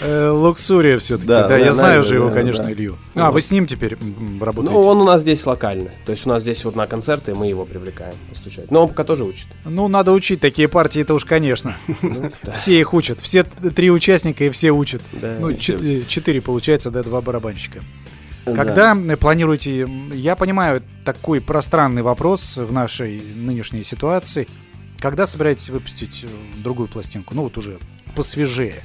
Э, 0.00 0.28
Луксурия 0.28 0.98
все-таки. 0.98 1.26
Да, 1.26 1.42
Да, 1.44 1.48
да, 1.48 1.56
я 1.56 1.72
знаю 1.72 2.02
да, 2.02 2.08
же 2.08 2.14
его, 2.16 2.28
да, 2.28 2.34
конечно, 2.34 2.64
да. 2.64 2.72
Илью. 2.72 2.98
А, 3.14 3.30
вы 3.32 3.40
с 3.40 3.50
ним 3.50 3.66
теперь 3.66 3.96
работаете? 4.40 4.74
Ну, 4.74 4.80
он 4.82 4.98
у 4.98 5.04
нас 5.04 5.22
здесь 5.22 5.46
локально. 5.46 5.90
То 6.04 6.12
есть 6.12 6.26
у 6.26 6.28
нас 6.28 6.42
здесь 6.42 6.64
вот 6.66 6.76
на 6.76 6.86
концерты 6.86 7.34
мы 7.34 7.46
его 7.46 7.64
привлекаем 7.64 8.14
постучать. 8.28 8.70
Но 8.70 8.82
он 8.82 8.88
пока 8.90 9.04
тоже 9.04 9.24
учит. 9.24 9.46
Ну, 9.64 9.88
надо 9.88 10.12
учить 10.12 10.40
такие 10.40 10.68
партии, 10.68 11.00
это 11.00 11.14
уж, 11.14 11.24
конечно. 11.24 11.76
Ну, 12.02 12.30
да. 12.42 12.52
Все 12.52 12.78
их 12.78 12.92
учат. 12.92 13.20
Все 13.22 13.42
три 13.42 13.90
участника 13.90 14.44
и 14.44 14.50
все 14.50 14.70
учат. 14.70 15.00
Да. 15.12 15.36
Ну, 15.40 15.52
чет- 15.54 16.06
четыре 16.08 16.42
получается, 16.42 16.90
да, 16.90 17.02
два 17.02 17.22
барабанщика. 17.22 17.80
Да. 18.44 18.52
Когда 18.54 18.94
э, 18.94 19.16
планируете, 19.16 19.88
я 20.12 20.36
понимаю, 20.36 20.82
такой 21.04 21.40
пространный 21.40 22.02
вопрос 22.02 22.58
в 22.58 22.72
нашей 22.72 23.20
нынешней 23.34 23.82
ситуации, 23.82 24.46
когда 24.98 25.26
собираетесь 25.26 25.70
выпустить 25.70 26.24
э, 26.24 26.28
другую 26.62 26.88
пластинку? 26.88 27.34
Ну, 27.34 27.42
вот 27.42 27.58
уже 27.58 27.78
посвежее. 28.14 28.82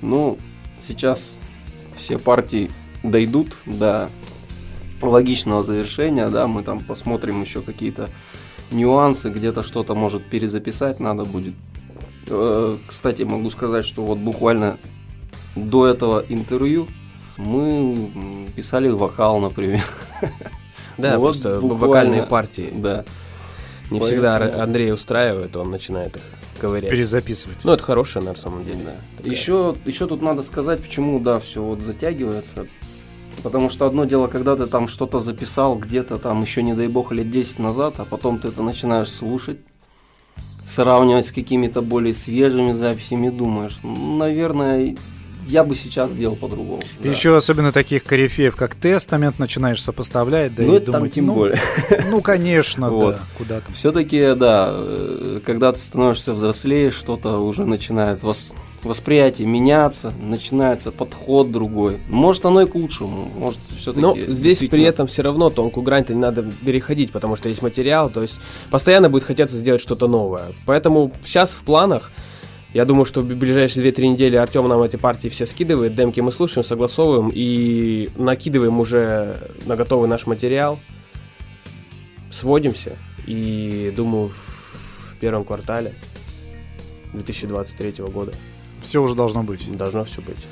Ну, 0.00 0.38
сейчас 0.80 1.38
все 1.96 2.18
партии 2.18 2.70
дойдут 3.02 3.56
до 3.66 4.10
логичного 5.02 5.62
завершения, 5.62 6.28
да, 6.28 6.46
мы 6.46 6.62
там 6.62 6.80
посмотрим 6.80 7.42
еще 7.42 7.60
какие-то 7.60 8.08
нюансы, 8.70 9.30
где-то 9.30 9.62
что-то 9.62 9.94
может 9.94 10.24
перезаписать 10.24 11.00
надо 11.00 11.24
будет. 11.24 11.54
Э, 12.26 12.76
Кстати, 12.86 13.22
могу 13.22 13.50
сказать, 13.50 13.84
что 13.86 14.04
вот 14.04 14.18
буквально 14.18 14.78
до 15.54 15.86
этого 15.86 16.24
интервью 16.28 16.88
мы 17.36 18.48
писали 18.54 18.88
вокал, 18.88 19.38
например. 19.40 19.84
Да, 20.98 21.16
Вот 21.16 21.22
просто 21.26 21.60
буквально, 21.60 21.86
вокальные 21.86 22.22
партии. 22.24 22.72
Да. 22.74 23.04
Не 23.90 24.00
всегда 24.00 24.38
Поэтому- 24.38 24.62
Андрей 24.62 24.92
устраивает, 24.92 25.56
он 25.56 25.70
начинает 25.70 26.16
их 26.16 26.22
ковырять. 26.60 26.90
Перезаписывать. 26.90 27.64
Ну, 27.64 27.72
это 27.72 27.82
хорошее, 27.82 28.24
на 28.24 28.34
самом 28.34 28.64
деле. 28.64 28.78
Да. 28.84 28.92
Такая- 29.18 29.32
Еще, 29.32 29.76
еще 29.84 30.06
тут 30.06 30.22
надо 30.22 30.42
сказать, 30.42 30.82
почему, 30.82 31.20
да, 31.20 31.38
все 31.38 31.62
вот 31.62 31.80
затягивается. 31.80 32.66
Потому 33.42 33.70
что 33.70 33.86
одно 33.86 34.04
дело, 34.04 34.26
когда 34.26 34.56
ты 34.56 34.66
там 34.66 34.88
что-то 34.88 35.20
записал 35.20 35.76
где-то 35.76 36.18
там 36.18 36.42
еще, 36.42 36.62
не 36.62 36.74
дай 36.74 36.88
бог, 36.88 37.12
лет 37.12 37.30
10 37.30 37.60
назад, 37.60 37.94
а 37.98 38.04
потом 38.04 38.38
ты 38.40 38.48
это 38.48 38.62
начинаешь 38.62 39.08
слушать, 39.10 39.58
сравнивать 40.64 41.26
с 41.26 41.32
какими-то 41.32 41.80
более 41.80 42.12
свежими 42.12 42.72
записями, 42.72 43.30
думаешь, 43.30 43.78
ну, 43.82 44.16
наверное, 44.16 44.96
я 45.48 45.64
бы 45.64 45.74
сейчас 45.74 46.10
сделал 46.12 46.36
по-другому. 46.36 46.80
да. 47.02 47.08
Еще 47.08 47.36
особенно 47.36 47.72
таких 47.72 48.04
корифеев, 48.04 48.56
как 48.56 48.74
Тестамент, 48.74 49.38
начинаешь 49.38 49.82
сопоставлять, 49.82 50.54
да 50.54 50.62
ну, 50.62 50.74
и 50.74 50.76
это 50.76 50.92
там 50.92 51.00
думать, 51.00 51.14
тем 51.14 51.26
ну, 51.26 51.34
более. 51.34 51.60
ну, 52.10 52.20
конечно, 52.20 52.90
Вот. 52.98 53.16
да, 53.16 53.20
куда 53.36 53.60
там. 53.60 53.74
Все-таки, 53.74 54.34
да, 54.34 54.70
э, 54.72 55.40
когда 55.44 55.72
ты 55.72 55.78
становишься 55.78 56.32
взрослее, 56.32 56.90
что-то 56.90 57.38
уже 57.38 57.64
начинает 57.64 58.22
вос- 58.22 58.54
восприятие 58.82 59.46
меняться, 59.48 60.12
начинается 60.20 60.92
подход 60.92 61.50
другой. 61.50 61.98
Может, 62.08 62.46
оно 62.46 62.62
и 62.62 62.66
к 62.66 62.74
лучшему, 62.74 63.28
может, 63.36 63.60
все-таки. 63.76 64.00
Но 64.00 64.16
здесь 64.28 64.58
при 64.58 64.82
этом 64.82 65.06
все 65.08 65.22
равно 65.22 65.50
тонкую 65.50 65.82
грань-то 65.84 66.14
не 66.14 66.20
надо 66.20 66.44
переходить, 66.64 67.10
потому 67.10 67.36
что 67.36 67.48
есть 67.48 67.62
материал, 67.62 68.08
то 68.10 68.22
есть 68.22 68.34
постоянно 68.70 69.08
будет 69.10 69.24
хотеться 69.24 69.56
сделать 69.56 69.80
что-то 69.80 70.06
новое. 70.06 70.44
Поэтому 70.64 71.12
сейчас 71.24 71.54
в 71.54 71.62
планах, 71.64 72.10
Я 72.78 72.84
думаю, 72.84 73.06
что 73.06 73.22
в 73.22 73.24
ближайшие 73.24 73.90
2-3 73.90 74.06
недели 74.06 74.36
Артем 74.36 74.68
нам 74.68 74.80
эти 74.82 74.94
партии 74.94 75.26
все 75.26 75.46
скидывает, 75.46 75.96
демки 75.96 76.20
мы 76.20 76.30
слушаем, 76.30 76.64
согласовываем 76.64 77.32
и 77.34 78.08
накидываем 78.14 78.78
уже 78.78 79.50
на 79.66 79.74
готовый 79.74 80.08
наш 80.08 80.28
материал. 80.28 80.78
Сводимся 82.30 82.92
и 83.26 83.92
думаю 83.96 84.28
в 84.28 85.16
первом 85.18 85.44
квартале 85.44 85.92
2023 87.14 88.04
года 88.04 88.32
Все 88.80 89.02
уже 89.02 89.16
должно 89.16 89.42
быть. 89.42 89.76
должно 89.76 90.04
все 90.04 90.22
быть. 90.22 90.46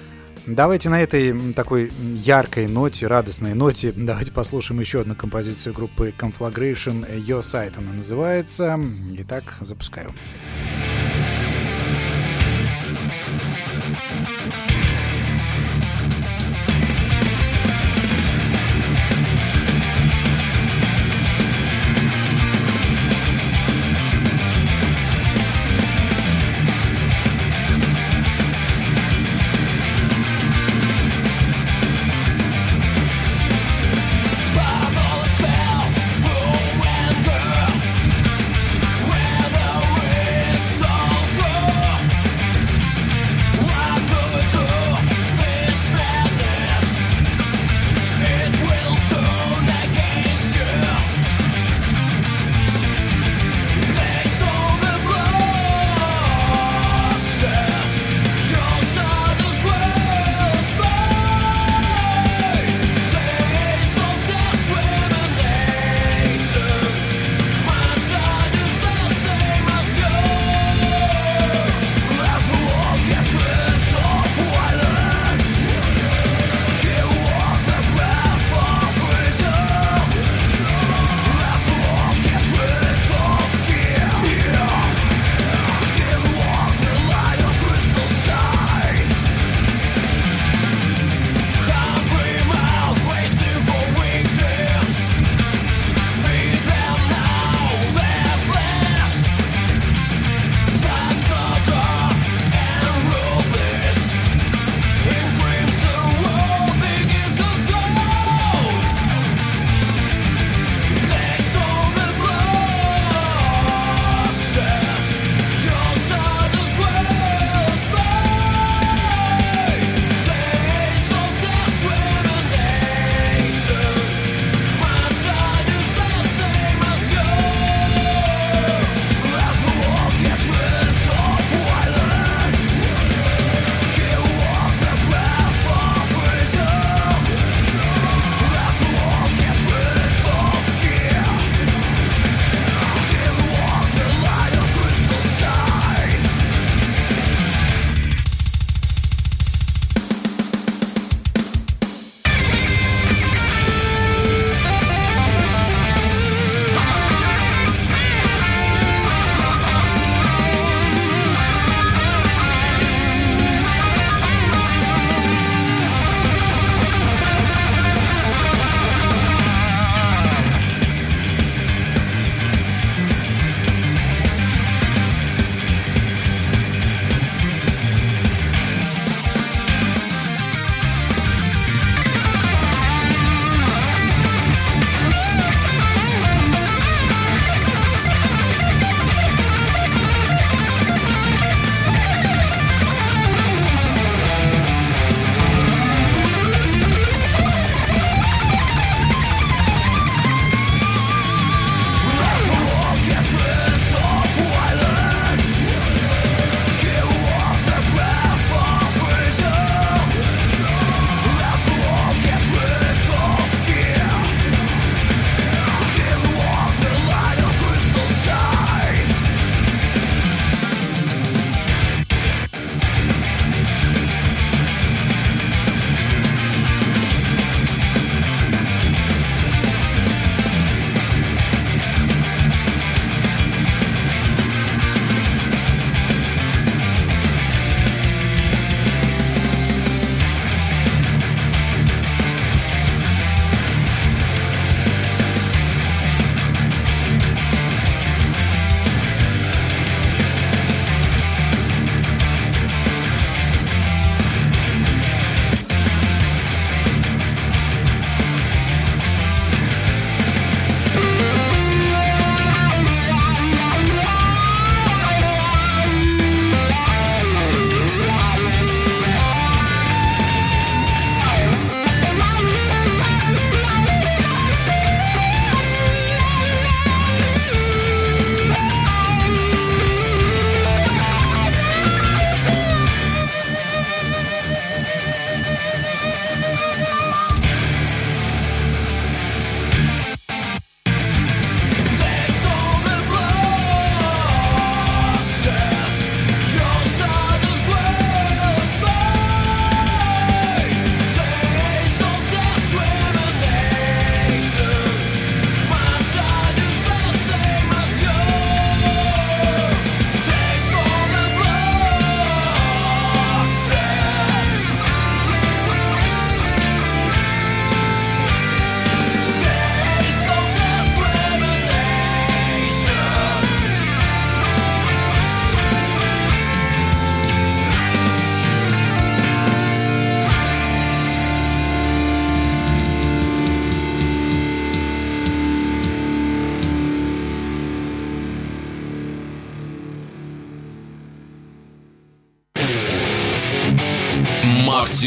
Давайте 0.46 0.90
на 0.90 1.00
этой 1.00 1.52
такой 1.52 1.92
яркой 2.16 2.66
ноте, 2.66 3.06
радостной 3.06 3.54
ноте, 3.54 3.92
давайте 3.96 4.32
послушаем 4.32 4.80
еще 4.80 5.02
одну 5.02 5.14
композицию 5.14 5.74
группы 5.74 6.12
Conflagration 6.18 7.08
Your 7.24 7.42
Side 7.42 7.74
она 7.78 7.92
называется. 7.92 8.80
Итак, 9.12 9.58
запускаю. 9.60 10.12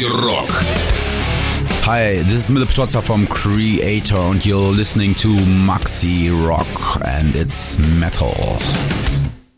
Макси 0.00 0.06
Рок. 0.06 0.48
Hi, 1.84 2.22
this 2.22 2.34
is 2.34 2.50
Miller 2.50 2.66
Petozza 2.66 3.02
from 3.02 3.26
Creator 3.26 4.16
and 4.16 4.46
you're 4.46 4.72
listening 4.72 5.14
to 5.16 5.28
Maxi 5.68 6.30
Rock 6.30 7.02
and 7.04 7.34
it's 7.34 7.78
metal. 7.98 8.58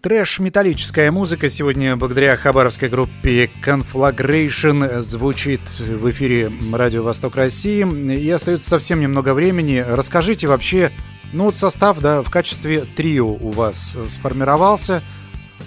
Трэш-металлическая 0.00 1.12
музыка 1.12 1.48
сегодня 1.48 1.96
благодаря 1.96 2.36
хабаровской 2.36 2.88
группе 2.88 3.50
Conflagration 3.64 5.02
звучит 5.02 5.60
в 5.78 6.10
эфире 6.10 6.50
Радио 6.72 7.04
Восток 7.04 7.36
России. 7.36 7.84
И 8.16 8.28
остается 8.28 8.68
совсем 8.68 9.00
немного 9.00 9.34
времени. 9.34 9.84
Расскажите 9.86 10.48
вообще, 10.48 10.90
ну 11.32 11.44
вот 11.44 11.56
состав, 11.56 12.00
да, 12.00 12.22
в 12.22 12.30
качестве 12.30 12.80
трио 12.80 13.28
у 13.28 13.52
вас 13.52 13.94
сформировался. 14.08 15.02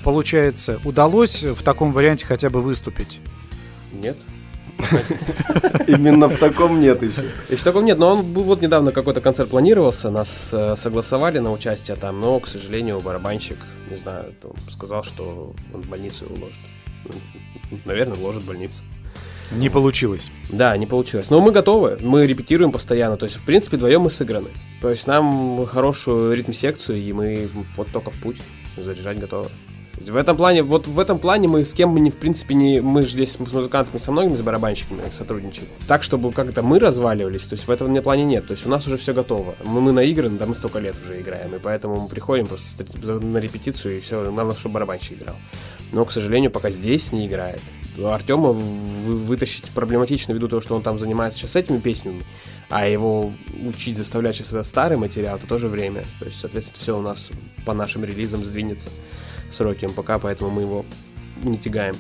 Получается, 0.04 0.82
удалось 0.84 1.44
в 1.44 1.64
таком 1.64 1.94
варианте 1.94 2.26
хотя 2.26 2.50
бы 2.50 2.62
выступить? 2.62 3.22
Нет. 3.94 4.18
Именно 5.88 6.28
в 6.28 6.38
таком 6.38 6.80
нет 6.80 7.02
еще. 7.02 7.24
Еще 7.50 7.64
такого 7.64 7.84
нет, 7.84 7.98
но 7.98 8.16
он 8.16 8.34
был- 8.34 8.44
вот 8.44 8.62
недавно 8.62 8.92
какой-то 8.92 9.22
концерт 9.22 9.50
планировался, 9.50 10.10
нас 10.12 10.50
э, 10.54 10.76
согласовали 10.76 11.40
на 11.40 11.52
участие 11.52 11.96
там, 11.98 12.20
но, 12.20 12.40
к 12.40 12.48
сожалению, 12.48 13.00
барабанщик, 13.00 13.58
не 13.90 13.96
знаю, 13.96 14.34
сказал, 14.72 15.04
что 15.04 15.54
он 15.74 15.82
в 15.82 15.88
больницу 15.88 16.26
уложит. 16.26 16.60
Наверное, 17.86 18.16
вложит 18.16 18.44
в 18.44 18.46
больницу. 18.46 18.82
Не 19.52 19.70
получилось. 19.70 20.32
Да, 20.50 20.76
не 20.76 20.88
получилось. 20.88 21.30
Но 21.30 21.40
мы 21.40 21.52
готовы, 21.52 21.98
мы 22.02 22.26
репетируем 22.26 22.72
постоянно. 22.72 23.16
То 23.16 23.26
есть, 23.26 23.38
в 23.38 23.46
принципе, 23.46 23.78
вдвоем 23.78 24.02
мы 24.02 24.10
сыграны. 24.10 24.50
То 24.82 24.90
есть 24.90 25.06
нам 25.06 25.66
хорошую 25.68 26.36
ритм-секцию, 26.36 26.98
и 26.98 27.14
мы 27.14 27.48
вот 27.76 27.88
только 27.92 28.10
в 28.10 28.20
путь. 28.20 28.38
Заряжать 28.76 29.20
готовы. 29.20 29.50
В 29.98 30.16
этом 30.18 30.36
плане, 30.36 30.62
вот 30.62 30.88
в 30.88 31.00
этом 31.00 31.20
плане 31.20 31.48
мы 31.48 31.64
с 31.64 31.74
кем 31.74 31.90
мы 31.90 32.00
не, 32.00 32.12
в 32.12 32.18
принципе, 32.18 32.54
не, 32.54 32.82
мы 32.82 33.04
же 33.04 33.12
здесь 33.12 33.32
с 33.32 33.40
музыкантами, 33.40 33.98
со 33.98 34.12
многими, 34.12 34.36
с 34.36 34.42
барабанщиками 34.42 35.02
сотрудничаем. 35.10 35.68
Так, 35.88 36.04
чтобы 36.04 36.32
как-то 36.34 36.62
мы 36.64 36.80
разваливались, 36.80 37.46
то 37.46 37.54
есть 37.54 37.68
в 37.68 37.72
этом 37.72 37.96
плане 38.04 38.26
нет. 38.26 38.46
То 38.46 38.52
есть 38.52 38.66
у 38.66 38.70
нас 38.70 38.86
уже 38.88 38.98
все 38.98 39.14
готово. 39.14 39.56
Мы, 39.64 39.80
мы 39.80 39.92
наиграны, 39.94 40.38
да 40.38 40.46
мы 40.46 40.54
столько 40.54 40.80
лет 40.80 40.96
уже 41.04 41.22
играем, 41.22 41.56
и 41.56 41.60
поэтому 41.60 42.02
мы 42.02 42.08
приходим 42.10 42.46
просто 42.46 42.84
на 43.20 43.38
репетицию, 43.38 43.98
и 43.98 44.00
все, 44.02 44.30
надо, 44.32 44.56
чтобы 44.56 44.74
барабанщик 44.74 45.22
играл. 45.22 45.36
Но, 45.92 46.04
к 46.04 46.12
сожалению, 46.12 46.52
пока 46.52 46.72
здесь 46.72 47.12
не 47.12 47.28
играет. 47.28 47.62
Артема 48.04 48.52
вытащить 48.52 49.70
проблематично 49.70 50.34
ввиду 50.34 50.50
того, 50.50 50.62
что 50.62 50.76
он 50.76 50.82
там 50.82 51.00
занимается 51.00 51.40
сейчас 51.40 51.56
этими 51.56 51.80
песнями, 51.80 52.24
а 52.70 52.86
его 52.88 53.32
учить, 53.66 53.98
заставлять 53.98 54.36
сейчас 54.36 54.50
это 54.50 54.64
старый 54.64 54.98
материал, 54.98 55.38
это 55.38 55.48
тоже 55.48 55.70
время. 55.70 56.04
То 56.20 56.26
есть, 56.26 56.42
соответственно, 56.42 56.80
все 56.82 56.98
у 56.98 57.02
нас 57.02 57.30
по 57.66 57.74
нашим 57.74 58.04
релизам 58.04 58.44
сдвинется 58.44 58.90
сроки 59.50 59.86
МПК, 59.86 60.22
поэтому 60.22 60.50
мы 60.50 60.62
его 60.62 60.86
не 61.44 61.58
тягаем. 61.58 61.96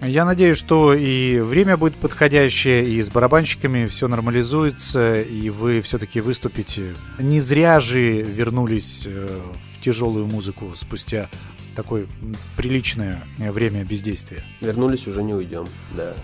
Я 0.00 0.24
надеюсь, 0.24 0.58
что 0.58 0.94
и 0.94 1.38
время 1.38 1.76
будет 1.76 1.94
подходящее, 1.94 2.84
и 2.84 3.00
с 3.00 3.08
барабанщиками 3.08 3.86
все 3.86 4.08
нормализуется, 4.08 5.22
и 5.22 5.48
вы 5.48 5.80
все-таки 5.80 6.20
выступите. 6.20 6.94
Не 7.20 7.38
зря 7.38 7.78
же 7.78 8.20
вернулись 8.20 9.04
э, 9.06 9.40
в 9.72 9.80
тяжелую 9.80 10.26
музыку 10.26 10.72
спустя 10.74 11.28
такое 11.76 12.08
приличное 12.56 13.22
э, 13.38 13.52
время 13.52 13.84
бездействия. 13.84 14.42
Вернулись, 14.60 15.06
уже 15.06 15.22
не 15.22 15.34
уйдем, 15.34 15.68
да. 15.92 16.14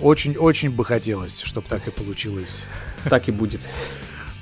Очень-очень 0.00 0.70
бы 0.70 0.84
хотелось, 0.84 1.40
чтобы 1.40 1.66
так 1.68 1.88
и 1.88 1.90
получилось. 1.90 2.64
Так 3.04 3.28
и 3.28 3.32
будет. 3.32 3.60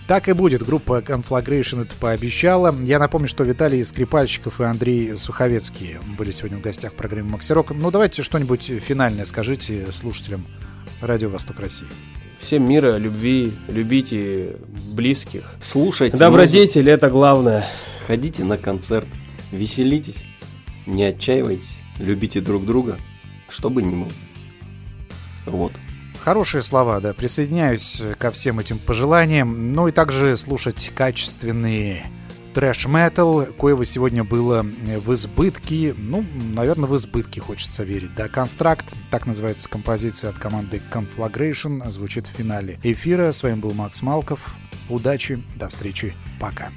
Так 0.07 0.29
и 0.29 0.33
будет. 0.33 0.63
Группа 0.63 0.99
Conflagration 0.99 1.83
это 1.83 1.95
пообещала. 1.99 2.75
Я 2.85 2.99
напомню, 2.99 3.27
что 3.27 3.43
Виталий 3.43 3.83
Скрипальщиков 3.85 4.61
и 4.61 4.65
Андрей 4.65 5.17
Суховецкий 5.17 5.97
были 6.19 6.31
сегодня 6.31 6.59
в 6.59 6.61
гостях 6.61 6.93
в 6.93 6.95
программе 6.95 7.31
Максирок. 7.31 7.71
Ну, 7.71 7.91
давайте 7.91 8.23
что-нибудь 8.23 8.65
финальное 8.65 9.25
скажите 9.25 9.91
слушателям 9.93 10.45
Радио 11.01 11.31
Восток 11.31 11.59
России. 11.59 11.89
Всем 12.39 12.69
мира, 12.69 12.99
любви, 12.99 13.53
любите 13.69 14.57
близких. 14.93 15.55
Слушайте 15.61 16.19
Добродетель 16.19 16.91
это 16.91 17.09
главное. 17.09 17.67
ходите 18.07 18.45
на 18.45 18.59
концерт, 18.59 19.07
веселитесь, 19.53 20.23
не 20.85 21.05
отчаивайтесь, 21.05 21.79
любите 21.99 22.43
друг 22.43 22.67
друга, 22.67 22.99
чтобы 23.49 23.83
не 23.83 23.95
было. 23.95 24.13
Вот. 25.47 25.73
Хорошие 26.25 26.63
слова, 26.63 27.01
да. 27.01 27.13
Присоединяюсь 27.13 28.03
ко 28.19 28.31
всем 28.31 28.59
этим 28.59 28.79
пожеланиям. 28.79 29.75
Ну 29.75 29.89
и 29.89 29.93
также 29.93 30.39
слушать 30.39 30.91
качественный 30.95 32.05
трэш-метал, 32.55 33.45
коего 33.59 33.85
сегодня 33.85 34.25
было 34.25 34.63
в 34.63 35.13
избытке. 35.13 35.95
Ну, 35.99 36.25
наверное, 36.55 36.89
в 36.89 36.97
избытке 36.97 37.43
хочется 37.43 37.85
верить. 37.85 38.15
Да, 38.15 38.29
Констракт, 38.29 38.97
так 39.11 39.27
называется 39.27 39.69
композиция 39.69 40.31
от 40.31 40.37
команды 40.37 40.81
Conflagration, 40.91 41.91
звучит 41.91 42.27
в 42.27 42.31
финале 42.31 42.79
эфира. 42.83 43.31
С 43.31 43.43
вами 43.43 43.57
был 43.57 43.75
Макс 43.75 44.01
Малков. 44.01 44.55
Удачи, 44.89 45.43
до 45.57 45.69
встречи, 45.69 46.15
пока. 46.41 46.71